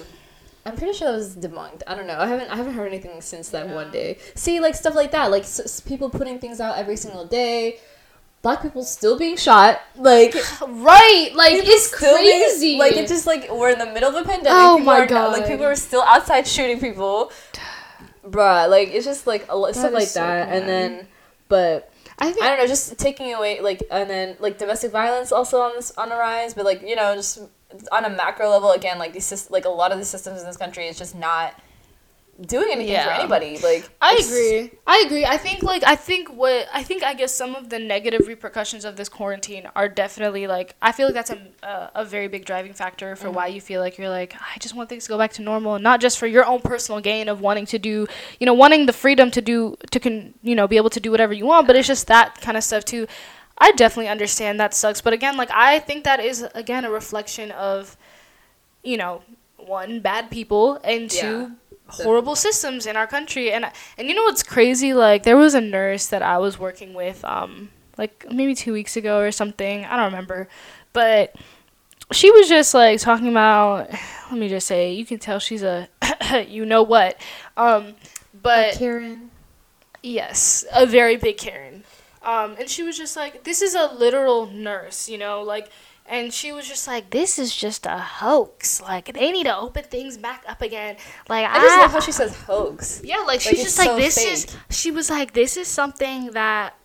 I'm 0.65 0.75
pretty 0.75 0.93
sure 0.93 1.11
that 1.11 1.17
was 1.17 1.35
debunked. 1.37 1.83
I 1.87 1.95
don't 1.95 2.05
know. 2.07 2.17
I 2.19 2.27
haven't 2.27 2.49
I 2.49 2.55
haven't 2.57 2.73
heard 2.73 2.87
anything 2.87 3.21
since 3.21 3.49
that 3.49 3.67
Yeah. 3.67 3.75
one 3.75 3.91
day. 3.91 4.17
See, 4.35 4.59
like 4.59 4.75
stuff 4.75 4.93
like 4.95 5.11
that, 5.11 5.31
like 5.31 5.43
s- 5.43 5.59
s- 5.61 5.79
people 5.79 6.09
putting 6.09 6.37
things 6.39 6.59
out 6.59 6.77
every 6.77 6.97
single 6.97 7.25
day. 7.25 7.79
Black 8.41 8.61
people 8.61 8.83
still 8.83 9.17
being 9.17 9.35
shot, 9.35 9.81
like 9.97 10.33
Right, 10.61 11.31
like 11.35 11.53
it's 11.55 11.87
still 11.95 12.17
being- 12.17 12.41
crazy. 12.43 12.77
like 12.77 12.93
it's 12.93 13.11
just 13.11 13.25
like 13.27 13.49
we're 13.51 13.69
in 13.71 13.79
the 13.79 13.85
middle 13.91 14.09
of 14.09 14.15
a 14.15 14.23
pandemic. 14.27 14.51
Oh 14.53 14.75
people 14.77 14.93
my 14.93 15.05
not- 15.05 15.31
Like 15.31 15.47
people 15.47 15.65
are 15.65 15.75
still 15.75 16.01
outside 16.03 16.45
shooting 16.47 16.79
people, 16.79 17.31
bruh. 18.25 18.69
Like 18.69 18.89
it's 18.89 19.05
just 19.05 19.27
like 19.27 19.45
a 19.49 19.55
lot 19.55 19.75
stuff 19.75 19.93
like 19.93 20.07
so 20.07 20.19
that, 20.19 20.49
and 20.49 20.67
then 20.67 21.07
but 21.47 21.91
I 22.17 22.31
think 22.31 22.43
I 22.43 22.49
don't 22.49 22.59
know, 22.59 22.67
just 22.67 22.97
taking 22.97 23.33
away 23.33 23.61
like 23.61 23.83
and 23.91 24.09
then 24.09 24.35
like 24.39 24.57
domestic 24.57 24.91
violence 24.91 25.31
also 25.31 25.61
on 25.61 25.73
this 25.75 25.91
on 25.97 26.09
the 26.09 26.15
rise, 26.15 26.53
but 26.53 26.65
like 26.65 26.81
you 26.81 26.95
know 26.95 27.15
just 27.15 27.39
on 27.91 28.05
a 28.05 28.09
macro 28.09 28.49
level 28.49 28.71
again, 28.71 28.97
like 28.99 29.13
these 29.13 29.49
like 29.49 29.65
a 29.65 29.69
lot 29.69 29.91
of 29.91 29.99
the 29.99 30.05
systems 30.05 30.41
in 30.41 30.47
this 30.47 30.57
country 30.57 30.87
is 30.87 30.97
just 30.97 31.15
not 31.15 31.53
doing 32.45 32.69
anything 32.71 32.95
for 32.95 33.09
anybody. 33.09 33.57
Like 33.57 33.89
I 34.01 34.15
agree. 34.15 34.71
I 34.87 35.03
agree. 35.05 35.25
I 35.25 35.37
think 35.37 35.63
like 35.63 35.83
I 35.85 35.95
think 35.95 36.33
what 36.33 36.67
I 36.73 36.83
think 36.83 37.03
I 37.03 37.13
guess 37.13 37.33
some 37.33 37.55
of 37.55 37.69
the 37.69 37.79
negative 37.79 38.27
repercussions 38.27 38.85
of 38.85 38.95
this 38.95 39.09
quarantine 39.09 39.67
are 39.75 39.89
definitely 39.89 40.47
like 40.47 40.75
I 40.81 40.91
feel 40.91 41.07
like 41.07 41.15
that's 41.15 41.31
a 41.31 41.39
a, 41.63 41.91
a 41.95 42.05
very 42.05 42.27
big 42.27 42.45
driving 42.45 42.73
factor 42.73 43.15
for 43.15 43.29
why 43.29 43.47
mm-hmm. 43.47 43.55
you 43.55 43.61
feel 43.61 43.81
like 43.81 43.97
you're 43.97 44.09
like 44.09 44.35
I 44.35 44.57
just 44.59 44.75
want 44.75 44.89
things 44.89 45.03
to 45.05 45.09
go 45.09 45.17
back 45.17 45.33
to 45.33 45.41
normal, 45.41 45.75
and 45.75 45.83
not 45.83 45.99
just 45.99 46.17
for 46.17 46.27
your 46.27 46.45
own 46.45 46.61
personal 46.61 47.01
gain 47.01 47.27
of 47.27 47.41
wanting 47.41 47.65
to 47.67 47.79
do, 47.79 48.07
you 48.39 48.45
know, 48.45 48.53
wanting 48.53 48.85
the 48.85 48.93
freedom 48.93 49.31
to 49.31 49.41
do 49.41 49.75
to 49.91 49.99
can 49.99 50.33
you 50.41 50.55
know 50.55 50.67
be 50.67 50.77
able 50.77 50.89
to 50.91 50.99
do 50.99 51.11
whatever 51.11 51.33
you 51.33 51.45
want, 51.45 51.67
but 51.67 51.75
it's 51.75 51.87
just 51.87 52.07
that 52.07 52.39
kind 52.41 52.57
of 52.57 52.63
stuff 52.63 52.85
too. 52.85 53.07
I 53.57 53.73
definitely 53.73 54.07
understand 54.07 54.59
that 54.61 54.73
sucks, 54.73 55.01
but 55.01 55.11
again, 55.11 55.35
like 55.35 55.51
I 55.51 55.79
think 55.79 56.05
that 56.05 56.21
is 56.21 56.45
again 56.55 56.85
a 56.85 56.91
reflection 56.91 57.51
of, 57.51 57.97
you 58.83 58.95
know, 58.95 59.23
one 59.57 59.99
bad 59.99 60.31
people 60.31 60.79
and 60.83 61.09
two 61.09 61.51
horrible 61.89 62.35
systems 62.35 62.85
in 62.85 62.95
our 62.95 63.07
country. 63.07 63.51
And 63.51 63.65
and 63.97 64.07
you 64.07 64.15
know 64.15 64.23
what's 64.23 64.43
crazy? 64.43 64.93
Like 64.93 65.23
there 65.23 65.37
was 65.37 65.53
a 65.53 65.61
nurse 65.61 66.07
that 66.07 66.21
I 66.21 66.37
was 66.37 66.59
working 66.59 66.93
with 66.93 67.23
um 67.25 67.69
like 67.97 68.25
maybe 68.31 68.55
2 68.55 68.71
weeks 68.73 68.95
ago 68.95 69.19
or 69.19 69.31
something. 69.31 69.85
I 69.85 69.95
don't 69.95 70.05
remember. 70.05 70.47
But 70.93 71.35
she 72.11 72.31
was 72.31 72.47
just 72.47 72.73
like 72.73 72.99
talking 72.99 73.27
about 73.27 73.89
let 74.31 74.39
me 74.39 74.49
just 74.49 74.67
say 74.67 74.93
you 74.93 75.05
can 75.05 75.19
tell 75.19 75.39
she's 75.39 75.63
a 75.63 75.87
you 76.47 76.65
know 76.65 76.83
what. 76.83 77.19
Um 77.57 77.95
but 78.41 78.75
Karen. 78.75 79.31
Yes, 80.01 80.65
a 80.73 80.85
very 80.85 81.17
big 81.17 81.37
Karen. 81.37 81.83
Um, 82.21 82.55
and 82.59 82.69
she 82.69 82.83
was 82.83 82.97
just 82.97 83.15
like, 83.15 83.43
this 83.43 83.61
is 83.61 83.75
a 83.75 83.93
literal 83.93 84.45
nurse, 84.47 85.09
you 85.09 85.17
know, 85.17 85.41
like, 85.41 85.69
and 86.09 86.33
she 86.33 86.51
was 86.51 86.67
just 86.67 86.87
like, 86.87 87.11
this 87.11 87.37
is 87.37 87.55
just 87.55 87.85
a 87.85 87.99
hoax. 87.99 88.81
Like, 88.81 89.13
they 89.13 89.31
need 89.31 89.43
to 89.43 89.55
open 89.55 89.83
things 89.83 90.17
back 90.17 90.43
up 90.47 90.61
again. 90.61 90.97
Like, 91.29 91.45
I 91.47 91.59
just 91.59 91.77
love 91.77 91.91
how 91.91 91.99
she 91.99 92.11
says 92.11 92.35
hoax. 92.35 93.01
yeah, 93.03 93.19
like 93.19 93.41
she's 93.41 93.61
just 93.61 93.77
like 93.77 93.89
so 93.89 93.95
this 93.95 94.17
is. 94.17 94.57
She 94.71 94.89
was 94.89 95.11
like, 95.11 95.33
this 95.33 95.55
is 95.55 95.67
something 95.67 96.31
that 96.31 96.75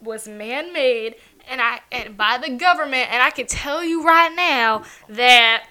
was 0.00 0.28
man 0.28 0.72
made, 0.72 1.16
and 1.50 1.60
I 1.60 1.80
and 1.90 2.16
by 2.16 2.38
the 2.38 2.50
government, 2.50 3.12
and 3.12 3.20
I 3.20 3.30
can 3.30 3.46
tell 3.46 3.82
you 3.82 4.04
right 4.04 4.32
now 4.34 4.84
that 5.08 5.66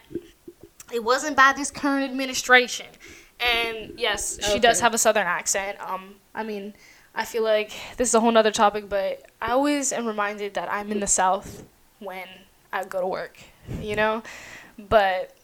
it 0.93 1.01
wasn't 1.03 1.37
by 1.37 1.53
this 1.55 1.71
current 1.71 2.03
administration. 2.03 2.87
And 3.39 3.93
yes, 3.97 4.37
she 4.51 4.59
does 4.59 4.81
have 4.81 4.93
a 4.93 4.97
southern 4.97 5.27
accent. 5.27 5.77
Um, 5.79 6.15
I 6.33 6.43
mean, 6.43 6.73
I 7.13 7.23
feel 7.23 7.43
like 7.43 7.71
this 7.95 8.09
is 8.09 8.15
a 8.15 8.19
whole 8.19 8.31
nother 8.31 8.51
topic, 8.51 8.89
but 8.89 9.23
I 9.41 9.51
always 9.51 9.93
am 9.93 10.05
reminded 10.05 10.55
that 10.55 10.69
I'm 10.69 10.91
in 10.91 10.99
the 10.99 11.07
South 11.07 11.63
when 11.99 12.27
I 12.75 12.83
go 12.83 13.01
to 13.01 13.07
work. 13.07 13.37
You 13.81 13.95
know, 13.95 14.21
but 14.77 15.35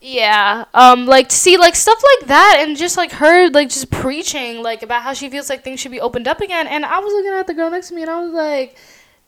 yeah, 0.00 0.66
um, 0.72 1.06
like 1.06 1.28
to 1.30 1.34
see 1.34 1.56
like 1.56 1.74
stuff 1.74 2.00
like 2.20 2.28
that, 2.28 2.58
and 2.60 2.76
just 2.76 2.96
like 2.96 3.12
her 3.12 3.50
like 3.50 3.70
just 3.70 3.90
preaching 3.90 4.62
like 4.62 4.82
about 4.82 5.02
how 5.02 5.12
she 5.12 5.28
feels 5.28 5.50
like 5.50 5.64
things 5.64 5.80
should 5.80 5.90
be 5.90 6.00
opened 6.00 6.28
up 6.28 6.40
again. 6.40 6.66
And 6.68 6.84
I 6.84 7.00
was 7.00 7.12
looking 7.12 7.32
at 7.32 7.46
the 7.46 7.54
girl 7.54 7.70
next 7.70 7.88
to 7.88 7.94
me, 7.94 8.02
and 8.02 8.10
I 8.10 8.20
was 8.20 8.32
like, 8.32 8.76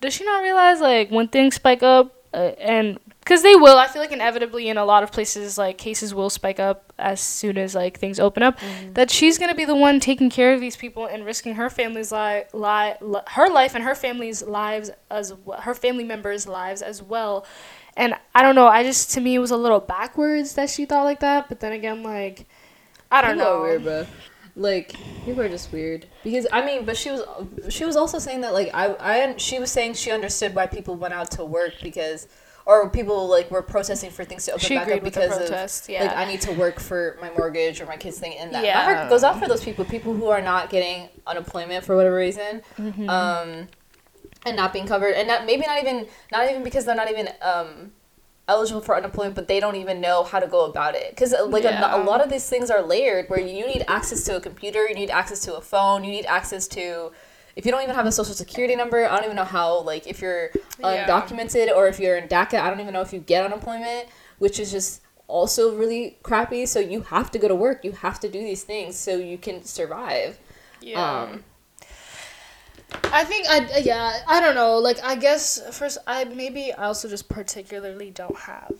does 0.00 0.14
she 0.14 0.24
not 0.24 0.42
realize 0.42 0.80
like 0.80 1.10
when 1.10 1.28
things 1.28 1.56
spike 1.56 1.82
up, 1.82 2.14
uh, 2.32 2.52
and 2.60 3.00
because 3.28 3.42
they 3.42 3.54
will, 3.54 3.76
I 3.76 3.88
feel 3.88 4.00
like 4.00 4.10
inevitably 4.10 4.70
in 4.70 4.78
a 4.78 4.86
lot 4.86 5.02
of 5.02 5.12
places 5.12 5.58
like 5.58 5.76
cases 5.76 6.14
will 6.14 6.30
spike 6.30 6.58
up 6.58 6.94
as 6.98 7.20
soon 7.20 7.58
as 7.58 7.74
like 7.74 7.98
things 7.98 8.18
open 8.18 8.42
up. 8.42 8.58
Mm-hmm. 8.58 8.94
That 8.94 9.10
she's 9.10 9.36
gonna 9.36 9.54
be 9.54 9.66
the 9.66 9.76
one 9.76 10.00
taking 10.00 10.30
care 10.30 10.54
of 10.54 10.62
these 10.62 10.76
people 10.76 11.04
and 11.04 11.26
risking 11.26 11.56
her 11.56 11.68
family's 11.68 12.10
li- 12.10 12.44
li- 12.54 12.94
li- 13.02 13.20
her 13.32 13.50
life 13.50 13.74
and 13.74 13.84
her 13.84 13.94
family's 13.94 14.42
lives 14.42 14.90
as 15.10 15.34
well, 15.34 15.60
her 15.60 15.74
family 15.74 16.04
members' 16.04 16.48
lives 16.48 16.80
as 16.80 17.02
well. 17.02 17.44
And 17.98 18.14
I 18.34 18.42
don't 18.42 18.54
know. 18.54 18.66
I 18.66 18.82
just 18.82 19.10
to 19.10 19.20
me 19.20 19.34
it 19.34 19.40
was 19.40 19.50
a 19.50 19.58
little 19.58 19.80
backwards 19.80 20.54
that 20.54 20.70
she 20.70 20.86
thought 20.86 21.04
like 21.04 21.20
that. 21.20 21.50
But 21.50 21.60
then 21.60 21.72
again, 21.72 22.02
like 22.02 22.46
I 23.12 23.20
don't 23.20 23.34
People 23.34 23.46
are 23.46 23.56
know. 23.56 23.62
weird, 23.62 23.84
bro. 23.84 24.06
Like 24.56 24.94
people 25.26 25.42
are 25.42 25.50
just 25.50 25.70
weird 25.70 26.06
because 26.24 26.46
I 26.50 26.64
mean, 26.64 26.86
but 26.86 26.96
she 26.96 27.10
was 27.10 27.20
she 27.68 27.84
was 27.84 27.94
also 27.94 28.18
saying 28.18 28.40
that 28.40 28.54
like 28.54 28.70
I 28.72 28.96
I 28.98 29.36
she 29.36 29.58
was 29.58 29.70
saying 29.70 29.94
she 29.94 30.12
understood 30.12 30.54
why 30.54 30.66
people 30.66 30.96
went 30.96 31.12
out 31.12 31.30
to 31.32 31.44
work 31.44 31.74
because 31.82 32.26
or 32.68 32.88
people 32.90 33.26
like 33.28 33.50
were 33.50 33.62
protesting 33.62 34.10
for 34.10 34.24
things 34.26 34.44
to 34.44 34.52
open 34.52 34.60
She 34.60 34.74
back 34.76 34.88
up 34.92 35.02
because 35.02 35.36
protest, 35.36 35.84
of 35.84 35.90
yeah. 35.90 36.02
like 36.04 36.16
I 36.16 36.24
need 36.26 36.42
to 36.42 36.52
work 36.52 36.78
for 36.78 37.16
my 37.20 37.30
mortgage 37.30 37.80
or 37.80 37.86
my 37.86 37.96
kids 37.96 38.18
thing 38.18 38.34
and 38.38 38.52
that 38.54 38.62
Yeah. 38.62 38.74
my 38.84 38.84
heart 38.94 39.08
goes 39.08 39.24
out 39.24 39.38
for 39.40 39.48
those 39.48 39.64
people 39.64 39.84
people 39.86 40.12
who 40.14 40.26
are 40.28 40.42
not 40.42 40.68
getting 40.68 41.08
unemployment 41.26 41.84
for 41.84 41.96
whatever 41.96 42.14
reason 42.16 42.62
Mm-hmm. 42.78 43.08
um 43.08 43.68
and 44.46 44.54
not 44.56 44.72
being 44.72 44.86
covered 44.86 45.14
and 45.14 45.26
not 45.26 45.46
maybe 45.46 45.64
not 45.66 45.78
even 45.80 46.06
not 46.30 46.48
even 46.48 46.62
because 46.62 46.84
they're 46.84 46.94
not 46.94 47.10
even 47.10 47.28
um 47.42 47.92
eligible 48.46 48.80
for 48.80 48.96
unemployment 48.96 49.34
but 49.34 49.48
they 49.48 49.60
don't 49.60 49.76
even 49.76 50.00
know 50.00 50.22
how 50.22 50.38
to 50.38 50.46
go 50.46 50.64
about 50.66 50.94
it 50.94 51.10
because 51.10 51.34
like 51.48 51.64
a, 51.64 51.90
a 51.96 52.00
lot 52.04 52.20
of 52.22 52.30
these 52.30 52.48
things 52.48 52.70
are 52.70 52.82
layered 52.82 53.28
where 53.28 53.40
you 53.40 53.66
need 53.66 53.84
access 53.88 54.24
to 54.24 54.36
a 54.36 54.40
computer 54.40 54.86
you 54.88 54.94
need 54.94 55.10
access 55.10 55.40
to 55.40 55.54
a 55.56 55.60
phone 55.60 56.04
you 56.04 56.10
need 56.10 56.24
access 56.26 56.66
to 56.68 57.10
if 57.58 57.66
you 57.66 57.72
don't 57.72 57.82
even 57.82 57.94
have 57.96 58.06
a 58.06 58.12
social 58.12 58.34
security 58.34 58.76
number 58.76 59.04
i 59.04 59.14
don't 59.16 59.24
even 59.24 59.36
know 59.36 59.44
how 59.58 59.80
like 59.82 60.06
if 60.06 60.22
you're 60.22 60.50
Yeah. 60.78 61.06
undocumented 61.06 61.66
or 61.76 61.88
if 61.88 61.98
you're 62.00 62.16
in 62.16 62.28
daca 62.28 62.58
i 62.60 62.70
don't 62.70 62.80
even 62.80 62.94
know 62.94 63.02
if 63.08 63.12
you 63.12 63.18
get 63.18 63.44
unemployment 63.44 64.08
which 64.38 64.60
is 64.60 64.70
just 64.70 65.02
also 65.26 65.76
really 65.76 66.16
crappy 66.22 66.64
so 66.66 66.78
you 66.78 67.00
have 67.14 67.30
to 67.32 67.38
go 67.38 67.48
to 67.48 67.54
work 67.66 67.84
you 67.84 67.92
have 67.92 68.18
to 68.20 68.28
do 68.28 68.38
these 68.50 68.62
things 68.62 68.96
so 68.96 69.16
you 69.16 69.36
can 69.36 69.62
survive 69.64 70.38
Yeah. 70.80 71.02
um 71.04 71.44
I 73.12 73.24
think 73.24 73.46
I 73.48 73.78
yeah 73.80 74.20
I 74.26 74.40
don't 74.40 74.54
know 74.54 74.78
like 74.78 74.98
I 75.04 75.14
guess 75.16 75.60
first 75.76 75.98
I 76.06 76.24
maybe 76.24 76.72
I 76.72 76.84
also 76.84 77.08
just 77.08 77.28
particularly 77.28 78.10
don't 78.10 78.36
have 78.36 78.72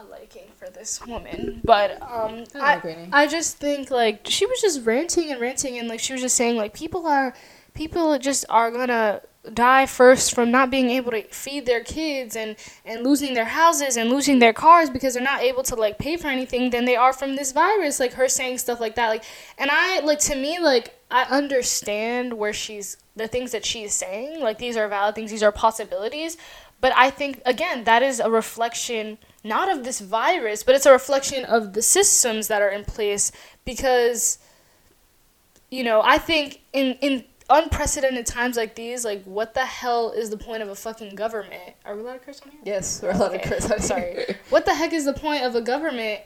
a 0.00 0.04
liking 0.10 0.48
for 0.56 0.68
this 0.70 1.04
woman 1.06 1.60
but 1.64 2.00
um 2.02 2.44
I 2.54 2.74
I. 2.74 3.08
I 3.12 3.26
just 3.26 3.58
think 3.58 3.90
like 3.90 4.20
she 4.24 4.46
was 4.46 4.60
just 4.60 4.84
ranting 4.84 5.30
and 5.30 5.40
ranting 5.40 5.78
and 5.78 5.88
like 5.88 6.00
she 6.00 6.12
was 6.12 6.22
just 6.22 6.36
saying 6.36 6.56
like 6.56 6.72
people 6.74 7.06
are 7.06 7.34
people 7.74 8.18
just 8.18 8.44
are 8.48 8.70
gonna 8.70 9.22
die 9.54 9.86
first 9.86 10.34
from 10.34 10.50
not 10.50 10.70
being 10.70 10.90
able 10.90 11.10
to 11.10 11.22
feed 11.24 11.64
their 11.64 11.82
kids 11.82 12.36
and 12.36 12.56
and 12.84 13.02
losing 13.02 13.32
their 13.32 13.46
houses 13.46 13.96
and 13.96 14.10
losing 14.10 14.38
their 14.38 14.52
cars 14.52 14.90
because 14.90 15.14
they're 15.14 15.22
not 15.22 15.40
able 15.42 15.62
to 15.62 15.74
like 15.74 15.98
pay 15.98 16.16
for 16.16 16.28
anything 16.28 16.70
than 16.70 16.84
they 16.84 16.94
are 16.96 17.12
from 17.12 17.36
this 17.36 17.52
virus 17.52 17.98
like 17.98 18.12
her 18.12 18.28
saying 18.28 18.58
stuff 18.58 18.80
like 18.80 18.94
that 18.96 19.08
like 19.08 19.24
and 19.56 19.70
i 19.72 20.00
like 20.00 20.18
to 20.18 20.34
me 20.34 20.58
like 20.58 20.94
i 21.10 21.22
understand 21.24 22.34
where 22.34 22.52
she's 22.52 22.98
the 23.16 23.26
things 23.26 23.52
that 23.52 23.64
she's 23.64 23.94
saying 23.94 24.40
like 24.40 24.58
these 24.58 24.76
are 24.76 24.88
valid 24.88 25.14
things 25.14 25.30
these 25.30 25.42
are 25.42 25.52
possibilities 25.52 26.36
but 26.82 26.92
i 26.94 27.08
think 27.08 27.40
again 27.46 27.84
that 27.84 28.02
is 28.02 28.20
a 28.20 28.30
reflection 28.30 29.16
not 29.42 29.70
of 29.70 29.84
this 29.84 30.00
virus 30.00 30.62
but 30.62 30.74
it's 30.74 30.86
a 30.86 30.92
reflection 30.92 31.44
of 31.44 31.72
the 31.72 31.82
systems 31.82 32.48
that 32.48 32.60
are 32.62 32.68
in 32.68 32.84
place 32.84 33.32
because 33.64 34.38
you 35.70 35.82
know 35.82 36.02
i 36.04 36.18
think 36.18 36.60
in 36.72 36.94
in 37.00 37.24
unprecedented 37.50 38.26
times 38.26 38.56
like 38.56 38.76
these, 38.76 39.04
like 39.04 39.24
what 39.24 39.54
the 39.54 39.64
hell 39.66 40.12
is 40.12 40.30
the 40.30 40.36
point 40.36 40.62
of 40.62 40.68
a 40.68 40.74
fucking 40.76 41.16
government? 41.16 41.74
Are 41.84 41.94
we 41.96 42.02
allowed 42.02 42.14
to 42.14 42.18
curse 42.20 42.40
on 42.42 42.50
here? 42.52 42.60
Yes, 42.64 43.02
we're 43.02 43.10
allowed 43.10 43.34
Okay, 43.34 43.42
to 43.42 43.48
curse. 43.48 43.70
I'm 43.70 43.80
sorry. 43.80 44.36
What 44.50 44.64
the 44.64 44.72
heck 44.74 44.92
is 44.92 45.04
the 45.04 45.12
point 45.12 45.42
of 45.42 45.56
a 45.56 45.60
government 45.60 46.20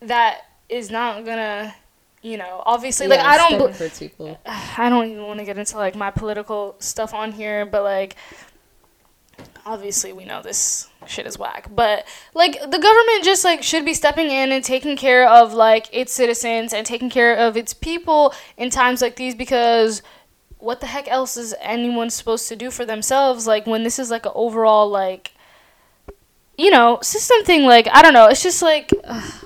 that 0.00 0.42
is 0.68 0.88
not 0.90 1.24
gonna, 1.24 1.74
you 2.22 2.36
know, 2.36 2.62
obviously 2.64 3.08
like 3.08 3.18
I 3.18 3.36
don't 3.36 3.48
step 3.48 3.58
bel- 3.58 3.66
in 3.66 3.74
for 3.74 3.84
its 3.84 3.98
people. 3.98 4.38
I 4.46 4.88
don't 4.88 5.06
even 5.08 5.24
want 5.26 5.40
to 5.40 5.44
get 5.44 5.58
into 5.58 5.76
like 5.76 5.96
my 5.96 6.12
political 6.12 6.76
stuff 6.78 7.14
on 7.14 7.32
here, 7.32 7.66
but 7.66 7.82
like 7.82 8.14
obviously 9.66 10.12
we 10.12 10.24
know 10.24 10.42
this 10.42 10.88
shit 11.06 11.26
is 11.26 11.38
whack. 11.38 11.68
But 11.74 12.06
like 12.34 12.60
the 12.60 12.78
government 12.78 13.24
just 13.24 13.44
like 13.44 13.62
should 13.62 13.84
be 13.84 13.94
stepping 13.94 14.30
in 14.30 14.52
and 14.52 14.64
taking 14.64 14.96
care 14.96 15.28
of 15.28 15.52
like 15.52 15.88
its 15.92 16.12
citizens 16.12 16.72
and 16.72 16.86
taking 16.86 17.10
care 17.10 17.34
of 17.34 17.56
its 17.56 17.74
people 17.74 18.34
in 18.56 18.70
times 18.70 19.02
like 19.02 19.16
these 19.16 19.34
because 19.34 20.02
what 20.58 20.80
the 20.80 20.86
heck 20.86 21.08
else 21.08 21.36
is 21.36 21.54
anyone 21.60 22.10
supposed 22.10 22.48
to 22.48 22.56
do 22.56 22.70
for 22.70 22.84
themselves 22.84 23.46
like 23.46 23.66
when 23.66 23.82
this 23.82 23.98
is 23.98 24.10
like 24.10 24.26
an 24.26 24.32
overall 24.34 24.88
like 24.88 25.32
you 26.58 26.70
know 26.70 26.98
system 27.02 27.42
thing 27.44 27.64
like 27.64 27.88
I 27.90 28.02
don't 28.02 28.12
know, 28.14 28.26
it's 28.26 28.42
just 28.42 28.62
like 28.62 28.90
ugh, 29.04 29.44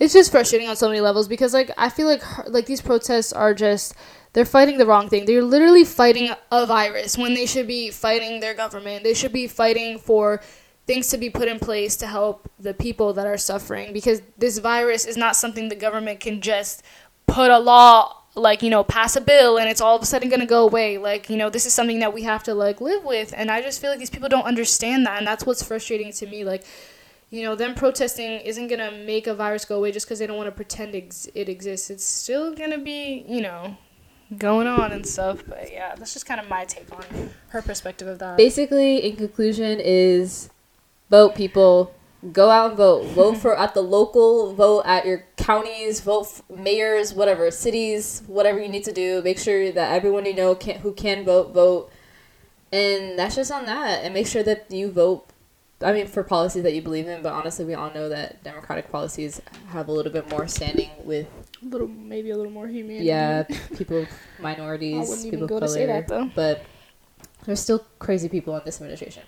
it's 0.00 0.12
just 0.12 0.30
frustrating 0.30 0.68
on 0.68 0.76
so 0.76 0.88
many 0.88 1.00
levels 1.00 1.28
because 1.28 1.52
like 1.52 1.70
I 1.76 1.88
feel 1.90 2.06
like 2.06 2.22
her- 2.22 2.44
like 2.48 2.66
these 2.66 2.80
protests 2.80 3.32
are 3.32 3.54
just 3.54 3.94
they're 4.36 4.44
fighting 4.44 4.76
the 4.76 4.84
wrong 4.84 5.08
thing. 5.08 5.24
They're 5.24 5.42
literally 5.42 5.82
fighting 5.82 6.28
a 6.52 6.66
virus 6.66 7.16
when 7.16 7.32
they 7.32 7.46
should 7.46 7.66
be 7.66 7.90
fighting 7.90 8.40
their 8.40 8.52
government. 8.52 9.02
They 9.02 9.14
should 9.14 9.32
be 9.32 9.46
fighting 9.46 9.98
for 9.98 10.42
things 10.86 11.08
to 11.08 11.16
be 11.16 11.30
put 11.30 11.48
in 11.48 11.58
place 11.58 11.96
to 11.96 12.06
help 12.06 12.46
the 12.58 12.74
people 12.74 13.14
that 13.14 13.26
are 13.26 13.38
suffering 13.38 13.94
because 13.94 14.20
this 14.36 14.58
virus 14.58 15.06
is 15.06 15.16
not 15.16 15.36
something 15.36 15.70
the 15.70 15.74
government 15.74 16.20
can 16.20 16.42
just 16.42 16.82
put 17.26 17.50
a 17.50 17.58
law 17.58 18.24
like 18.34 18.62
you 18.62 18.68
know 18.68 18.84
pass 18.84 19.16
a 19.16 19.20
bill 19.22 19.56
and 19.56 19.70
it's 19.70 19.80
all 19.80 19.96
of 19.96 20.02
a 20.02 20.06
sudden 20.06 20.28
going 20.28 20.40
to 20.40 20.46
go 20.46 20.64
away 20.64 20.98
like 20.98 21.30
you 21.30 21.36
know 21.38 21.48
this 21.48 21.64
is 21.64 21.72
something 21.72 22.00
that 22.00 22.12
we 22.12 22.22
have 22.22 22.42
to 22.42 22.54
like 22.54 22.80
live 22.82 23.02
with 23.02 23.32
and 23.36 23.50
i 23.50 23.62
just 23.62 23.80
feel 23.80 23.88
like 23.88 23.98
these 23.98 24.10
people 24.10 24.28
don't 24.28 24.44
understand 24.44 25.06
that 25.06 25.18
and 25.18 25.26
that's 25.26 25.46
what's 25.46 25.62
frustrating 25.62 26.12
to 26.12 26.26
me 26.26 26.44
like 26.44 26.62
you 27.28 27.42
know, 27.42 27.56
them 27.56 27.74
protesting 27.74 28.40
isn't 28.40 28.68
gonna 28.68 28.92
make 28.92 29.26
a 29.26 29.34
virus 29.34 29.64
go 29.64 29.78
away 29.78 29.90
just 29.90 30.06
because 30.06 30.20
they 30.20 30.28
don't 30.28 30.36
want 30.36 30.46
to 30.46 30.52
pretend 30.52 30.94
ex- 30.94 31.26
it 31.34 31.48
exists. 31.48 31.90
It's 31.90 32.04
still 32.04 32.54
gonna 32.54 32.78
be, 32.78 33.24
you 33.28 33.40
know, 33.40 33.76
going 34.36 34.66
on 34.66 34.92
and 34.92 35.06
stuff. 35.06 35.42
But 35.46 35.72
yeah, 35.72 35.94
that's 35.94 36.12
just 36.12 36.26
kind 36.26 36.40
of 36.40 36.48
my 36.48 36.64
take 36.64 36.90
on 36.92 37.30
her 37.48 37.62
perspective 37.62 38.08
of 38.08 38.18
that. 38.18 38.36
Basically, 38.36 38.98
in 38.98 39.16
conclusion, 39.16 39.80
is 39.80 40.50
vote 41.10 41.34
people. 41.34 41.92
Go 42.32 42.50
out 42.50 42.70
and 42.70 42.76
vote. 42.76 43.04
Vote 43.14 43.36
for 43.36 43.56
at 43.56 43.74
the 43.74 43.82
local. 43.82 44.54
Vote 44.54 44.82
at 44.84 45.06
your 45.06 45.24
counties. 45.36 46.00
Vote 46.00 46.40
mayors, 46.54 47.14
whatever 47.14 47.50
cities, 47.50 48.22
whatever 48.26 48.58
you 48.60 48.68
need 48.68 48.84
to 48.84 48.92
do. 48.92 49.22
Make 49.22 49.38
sure 49.38 49.70
that 49.70 49.92
everyone 49.92 50.24
you 50.26 50.34
know 50.34 50.54
can 50.54 50.80
who 50.80 50.92
can 50.92 51.24
vote 51.24 51.52
vote, 51.52 51.90
and 52.72 53.18
that's 53.18 53.36
just 53.36 53.52
on 53.52 53.66
that. 53.66 54.02
And 54.02 54.14
make 54.14 54.26
sure 54.26 54.42
that 54.42 54.70
you 54.70 54.90
vote. 54.90 55.28
I 55.82 55.92
mean, 55.92 56.06
for 56.06 56.22
policies 56.22 56.62
that 56.62 56.74
you 56.74 56.80
believe 56.80 57.06
in, 57.06 57.22
but 57.22 57.32
honestly, 57.34 57.64
we 57.64 57.74
all 57.74 57.92
know 57.92 58.08
that 58.08 58.42
democratic 58.42 58.90
policies 58.90 59.42
have 59.68 59.88
a 59.88 59.92
little 59.92 60.10
bit 60.12 60.30
more 60.30 60.48
standing 60.48 60.90
with 61.04 61.26
a 61.62 61.66
little, 61.66 61.86
maybe 61.88 62.30
a 62.30 62.36
little 62.36 62.52
more 62.52 62.66
humane. 62.66 63.02
yeah 63.02 63.42
people, 63.76 64.02
of 64.02 64.08
I 64.38 64.42
minorities, 64.42 65.08
wouldn't 65.08 65.30
people 65.30 65.44
even 65.44 65.46
go 65.46 65.56
of 65.56 65.60
to 65.60 65.66
color. 65.66 65.74
say 65.78 65.86
that 65.86 66.08
though. 66.08 66.30
but 66.34 66.62
there's 67.44 67.60
still 67.60 67.84
crazy 67.98 68.28
people 68.28 68.56
in 68.56 68.62
this 68.64 68.76
administration. 68.76 69.22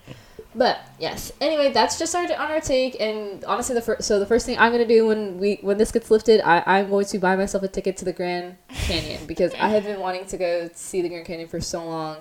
But 0.54 0.80
yes. 0.98 1.30
Anyway, 1.42 1.70
that's 1.72 1.98
just 1.98 2.14
our 2.16 2.24
on 2.24 2.50
our 2.50 2.60
take. 2.60 2.98
And 2.98 3.44
honestly, 3.44 3.74
the 3.74 3.82
first 3.82 4.08
so 4.08 4.18
the 4.18 4.26
first 4.26 4.46
thing 4.46 4.58
I'm 4.58 4.72
gonna 4.72 4.86
do 4.86 5.06
when 5.06 5.38
we 5.38 5.56
when 5.60 5.76
this 5.76 5.92
gets 5.92 6.10
lifted, 6.10 6.40
I 6.40 6.62
I'm 6.66 6.88
going 6.88 7.04
to 7.06 7.18
buy 7.18 7.36
myself 7.36 7.62
a 7.62 7.68
ticket 7.68 7.96
to 7.98 8.04
the 8.06 8.12
Grand 8.14 8.56
Canyon 8.70 9.26
because 9.26 9.52
I 9.54 9.68
have 9.68 9.84
been 9.84 10.00
wanting 10.00 10.24
to 10.26 10.38
go 10.38 10.70
see 10.74 11.02
the 11.02 11.10
Grand 11.10 11.26
Canyon 11.26 11.48
for 11.48 11.60
so 11.60 11.84
long. 11.84 12.16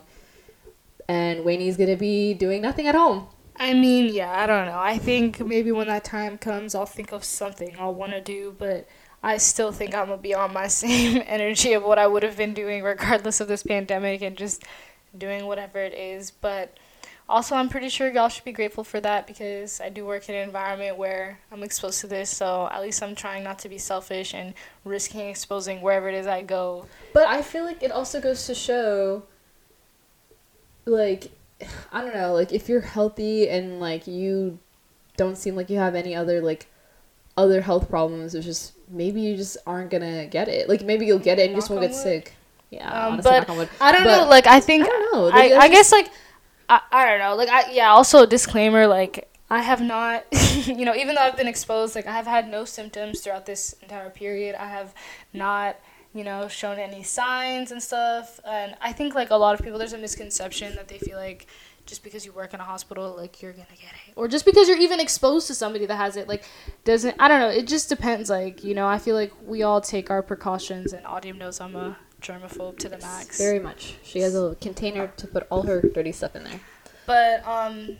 And 1.07 1.45
Wayne's 1.45 1.77
gonna 1.77 1.95
be 1.95 2.33
doing 2.33 2.61
nothing 2.61 2.85
at 2.85 2.93
home. 2.95 3.27
I 3.59 3.73
mean, 3.73 4.13
yeah, 4.13 4.31
I 4.31 4.45
don't 4.45 4.65
know. 4.67 4.79
I 4.79 4.97
think 4.97 5.45
maybe 5.45 5.71
when 5.71 5.87
that 5.87 6.03
time 6.03 6.37
comes, 6.37 6.75
I'll 6.75 6.85
think 6.85 7.11
of 7.11 7.23
something 7.23 7.75
I'll 7.79 7.93
want 7.93 8.11
to 8.11 8.21
do, 8.21 8.55
but 8.57 8.87
I 9.23 9.37
still 9.37 9.71
think 9.71 9.95
I'm 9.95 10.07
gonna 10.07 10.21
be 10.21 10.35
on 10.35 10.53
my 10.53 10.67
same 10.83 11.23
energy 11.25 11.73
of 11.73 11.83
what 11.83 11.97
I 11.97 12.07
would 12.07 12.23
have 12.23 12.37
been 12.37 12.53
doing 12.53 12.83
regardless 12.83 13.41
of 13.41 13.47
this 13.47 13.63
pandemic 13.63 14.21
and 14.21 14.37
just 14.37 14.63
doing 15.17 15.47
whatever 15.47 15.79
it 15.79 15.93
is. 15.93 16.29
But 16.31 16.77
also, 17.29 17.55
I'm 17.55 17.67
pretty 17.67 17.89
sure 17.89 18.09
y'all 18.09 18.29
should 18.29 18.45
be 18.45 18.53
grateful 18.53 18.85
for 18.85 19.01
that 19.01 19.27
because 19.27 19.81
I 19.81 19.89
do 19.89 20.05
work 20.05 20.29
in 20.29 20.35
an 20.35 20.43
environment 20.43 20.97
where 20.97 21.39
I'm 21.51 21.61
exposed 21.63 21.99
to 22.01 22.07
this, 22.07 22.29
so 22.29 22.69
at 22.71 22.81
least 22.81 23.03
I'm 23.03 23.15
trying 23.15 23.43
not 23.43 23.59
to 23.59 23.69
be 23.69 23.77
selfish 23.77 24.33
and 24.33 24.53
risking 24.85 25.27
exposing 25.27 25.81
wherever 25.81 26.07
it 26.07 26.15
is 26.15 26.25
I 26.25 26.41
go. 26.43 26.85
But 27.13 27.27
I 27.27 27.41
feel 27.41 27.65
like 27.65 27.83
it 27.83 27.91
also 27.91 28.21
goes 28.21 28.45
to 28.45 28.55
show, 28.55 29.23
like, 30.85 31.31
I 31.91 32.01
don't 32.01 32.13
know, 32.13 32.33
like 32.33 32.51
if 32.53 32.69
you're 32.69 32.81
healthy 32.81 33.49
and 33.49 33.79
like 33.79 34.07
you 34.07 34.59
don't 35.17 35.37
seem 35.37 35.55
like 35.55 35.69
you 35.69 35.77
have 35.77 35.95
any 35.95 36.15
other 36.15 36.41
like 36.41 36.67
other 37.37 37.61
health 37.61 37.89
problems, 37.89 38.35
it's 38.35 38.45
just 38.45 38.73
maybe 38.89 39.21
you 39.21 39.37
just 39.37 39.57
aren't 39.67 39.91
gonna 39.91 40.27
get 40.27 40.47
it. 40.49 40.69
Like 40.69 40.83
maybe 40.83 41.05
you'll 41.05 41.19
get 41.19 41.39
it 41.39 41.43
and 41.43 41.51
you 41.51 41.57
just 41.57 41.69
won't 41.69 41.81
get 41.81 41.93
wood. 41.93 41.95
sick. 41.95 42.35
Yeah, 42.71 42.91
Um, 42.91 43.13
honestly, 43.13 43.21
but 43.21 43.37
knock 43.37 43.49
on 43.49 43.57
wood. 43.57 43.69
I 43.81 43.91
don't 43.91 44.07
But 44.07 44.27
know, 44.27 44.27
like, 44.29 44.47
I 44.47 44.59
think 44.59 44.87
I 44.87 44.89
don't 44.89 45.13
know. 45.13 45.31
I, 45.31 45.43
Like, 45.49 45.53
I 45.57 45.67
guess 45.69 45.91
like 45.91 46.11
I, 46.69 46.81
I 46.91 47.05
don't 47.05 47.19
know 47.19 47.35
like 47.35 47.49
I 47.49 47.71
yeah 47.71 47.89
also 47.89 48.23
a 48.23 48.27
disclaimer 48.27 48.87
like 48.87 49.29
I 49.49 49.61
have 49.61 49.81
not 49.81 50.25
you 50.67 50.85
know 50.85 50.95
even 50.95 51.15
though 51.15 51.21
I've 51.21 51.37
been 51.37 51.47
exposed 51.47 51.95
like 51.95 52.07
I 52.07 52.13
have 52.13 52.27
had 52.27 52.49
no 52.49 52.65
symptoms 52.65 53.21
throughout 53.21 53.45
this 53.45 53.73
entire 53.81 54.09
period 54.09 54.55
I 54.55 54.67
have 54.67 54.93
not 55.33 55.77
you 56.17 56.23
know 56.23 56.47
shown 56.47 56.79
any 56.79 57.03
signs 57.03 57.71
and 57.71 57.81
stuff 57.81 58.39
and 58.45 58.75
I 58.81 58.91
think 58.91 59.15
like 59.15 59.29
a 59.29 59.35
lot 59.35 59.53
of 59.57 59.63
people 59.63 59.77
there's 59.79 59.93
a 59.93 59.97
misconception 59.97 60.75
that 60.75 60.87
they 60.87 60.97
feel 60.97 61.17
like 61.17 61.47
just 61.85 62.03
because 62.03 62.25
you 62.25 62.33
work 62.33 62.53
in 62.53 62.59
a 62.59 62.63
hospital 62.63 63.15
like 63.15 63.41
you're 63.41 63.53
gonna 63.53 63.67
get 63.69 63.93
it 64.07 64.13
or 64.15 64.27
just 64.27 64.45
because 64.45 64.67
you're 64.67 64.79
even 64.79 64.99
exposed 64.99 65.47
to 65.47 65.55
somebody 65.55 65.85
that 65.85 65.95
has 65.95 66.17
it 66.17 66.27
like 66.27 66.43
doesn't 66.83 67.15
I 67.19 67.27
don't 67.27 67.39
know 67.39 67.49
it 67.49 67.67
just 67.67 67.89
depends 67.89 68.29
like 68.29 68.63
you 68.63 68.73
know 68.73 68.87
I 68.87 68.97
feel 68.97 69.15
like 69.15 69.31
we 69.45 69.63
all 69.63 69.79
take 69.79 70.09
our 70.09 70.21
precautions 70.21 70.93
and 70.93 71.05
Audium 71.05 71.37
knows 71.37 71.61
I'm 71.61 71.75
a 71.75 71.97
germaphobe 72.21 72.77
to 72.79 72.89
the 72.89 72.97
max 72.97 73.37
very 73.37 73.59
much. 73.59 73.95
She 74.03 74.19
has 74.19 74.35
a 74.35 74.55
container 74.59 75.07
to 75.17 75.27
put 75.27 75.47
all 75.49 75.63
her 75.63 75.81
dirty 75.81 76.11
stuff 76.11 76.35
in 76.35 76.43
there. 76.43 76.59
But 77.05 77.47
um, 77.47 77.97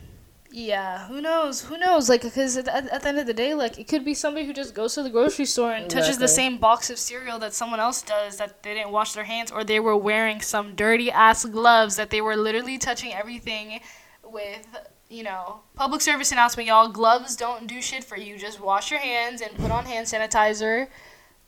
yeah, 0.50 1.06
who 1.08 1.20
knows? 1.20 1.62
Who 1.62 1.76
knows? 1.76 2.08
Like, 2.08 2.22
because 2.22 2.56
at, 2.56 2.68
at, 2.68 2.88
at 2.88 3.02
the 3.02 3.08
end 3.08 3.18
of 3.18 3.26
the 3.26 3.34
day, 3.34 3.54
like, 3.54 3.78
it 3.78 3.86
could 3.86 4.04
be 4.04 4.14
somebody 4.14 4.46
who 4.46 4.52
just 4.52 4.74
goes 4.74 4.94
to 4.94 5.02
the 5.02 5.10
grocery 5.10 5.44
store 5.44 5.72
and 5.72 5.90
touches 5.90 6.18
the 6.18 6.28
same 6.28 6.56
box 6.58 6.88
of 6.90 6.98
cereal 6.98 7.38
that 7.40 7.52
someone 7.52 7.80
else 7.80 8.00
does 8.02 8.38
that 8.38 8.62
they 8.62 8.74
didn't 8.74 8.90
wash 8.90 9.12
their 9.12 9.24
hands, 9.24 9.50
or 9.50 9.62
they 9.62 9.78
were 9.78 9.96
wearing 9.96 10.40
some 10.40 10.74
dirty 10.74 11.10
ass 11.10 11.44
gloves 11.44 11.96
that 11.96 12.10
they 12.10 12.20
were 12.20 12.36
literally 12.36 12.78
touching 12.78 13.12
everything 13.12 13.80
with. 14.24 14.66
You 15.10 15.22
know, 15.22 15.60
public 15.74 16.02
service 16.02 16.32
announcement, 16.32 16.66
y'all. 16.66 16.88
Gloves 16.88 17.34
don't 17.34 17.66
do 17.66 17.80
shit 17.80 18.04
for 18.04 18.18
you. 18.18 18.36
Just 18.36 18.60
wash 18.60 18.90
your 18.90 19.00
hands 19.00 19.40
and 19.40 19.56
put 19.56 19.70
on 19.70 19.86
hand 19.86 20.06
sanitizer. 20.06 20.88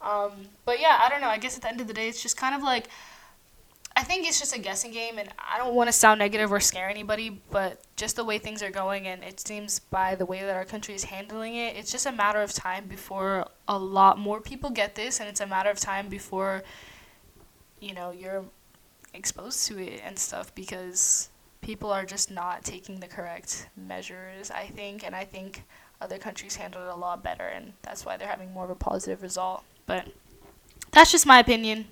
Um, 0.01 0.49
but 0.65 0.81
yeah, 0.81 0.99
I 0.99 1.11
don't 1.11 1.21
know. 1.21 1.29
I 1.29 1.37
guess 1.37 1.57
at 1.57 1.63
the 1.63 1.69
end 1.69 1.79
of 1.79 1.87
the 1.87 1.93
day, 1.93 2.09
it's 2.09 2.23
just 2.23 2.39
kind 2.39 2.55
of 2.55 2.63
like 2.63 2.89
I 4.01 4.03
think 4.03 4.27
it's 4.27 4.39
just 4.39 4.57
a 4.57 4.59
guessing 4.59 4.93
game, 4.93 5.19
and 5.19 5.29
I 5.39 5.59
don't 5.59 5.75
want 5.75 5.89
to 5.89 5.93
sound 5.93 6.21
negative 6.21 6.51
or 6.51 6.59
scare 6.59 6.89
anybody, 6.89 7.43
but 7.51 7.83
just 7.97 8.17
the 8.17 8.25
way 8.25 8.39
things 8.39 8.63
are 8.63 8.71
going, 8.71 9.07
and 9.07 9.23
it 9.23 9.47
seems 9.47 9.79
by 9.79 10.15
the 10.15 10.25
way 10.25 10.41
that 10.41 10.57
our 10.57 10.65
country 10.65 10.95
is 10.95 11.05
handling 11.05 11.57
it, 11.57 11.77
it's 11.77 11.93
just 11.93 12.07
a 12.07 12.13
matter 12.13 12.41
of 12.41 12.51
time 12.51 12.87
before 12.87 13.47
a 13.69 13.79
lot 13.79 14.19
more 14.19 14.41
people 14.41 14.71
get 14.71 14.95
this, 14.95 15.21
and 15.21 15.29
it's 15.29 15.43
a 15.43 15.47
matter 15.47 15.69
of 15.69 15.79
time 15.79 16.09
before, 16.09 16.63
you 17.79 17.93
know, 17.93 18.11
you're 18.11 18.43
exposed 19.13 19.67
to 19.67 19.79
it 19.79 20.01
and 20.03 20.19
stuff 20.19 20.55
because 20.55 21.29
people 21.61 21.93
are 21.93 22.07
just 22.07 22.31
not 22.31 22.65
taking 22.65 23.01
the 23.01 23.07
correct 23.07 23.69
measures, 23.77 24.51
I 24.51 24.69
think, 24.69 25.05
and 25.05 25.15
I 25.15 25.27
think 25.27 25.65
other 26.01 26.17
countries 26.17 26.57
handle 26.57 26.81
it 26.81 26.89
a 26.89 26.97
lot 26.97 27.23
better, 27.23 27.45
and 27.45 27.75
that's 27.83 28.07
why 28.07 28.17
they're 28.17 28.29
having 28.29 28.51
more 28.55 28.65
of 28.65 28.71
a 28.71 28.75
positive 28.75 29.21
result. 29.21 29.63
But 29.85 30.09
that's 30.91 31.13
just 31.13 31.27
my 31.27 31.39
opinion. 31.39 31.89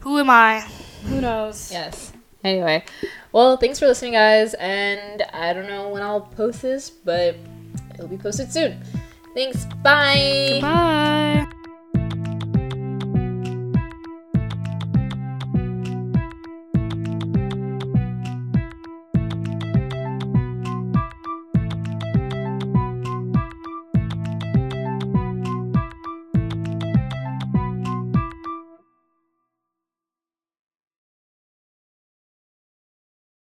Who 0.00 0.18
am 0.18 0.30
I? 0.30 0.60
Who 1.06 1.20
knows? 1.20 1.70
Yes. 1.72 2.12
Anyway, 2.44 2.84
well, 3.32 3.56
thanks 3.56 3.78
for 3.78 3.86
listening, 3.86 4.12
guys. 4.12 4.54
And 4.54 5.22
I 5.32 5.52
don't 5.52 5.66
know 5.66 5.88
when 5.88 6.02
I'll 6.02 6.20
post 6.20 6.62
this, 6.62 6.90
but 6.90 7.36
it'll 7.94 8.08
be 8.08 8.18
posted 8.18 8.52
soon. 8.52 8.82
Thanks. 9.34 9.64
Bye. 9.82 10.58
Bye. 10.62 11.45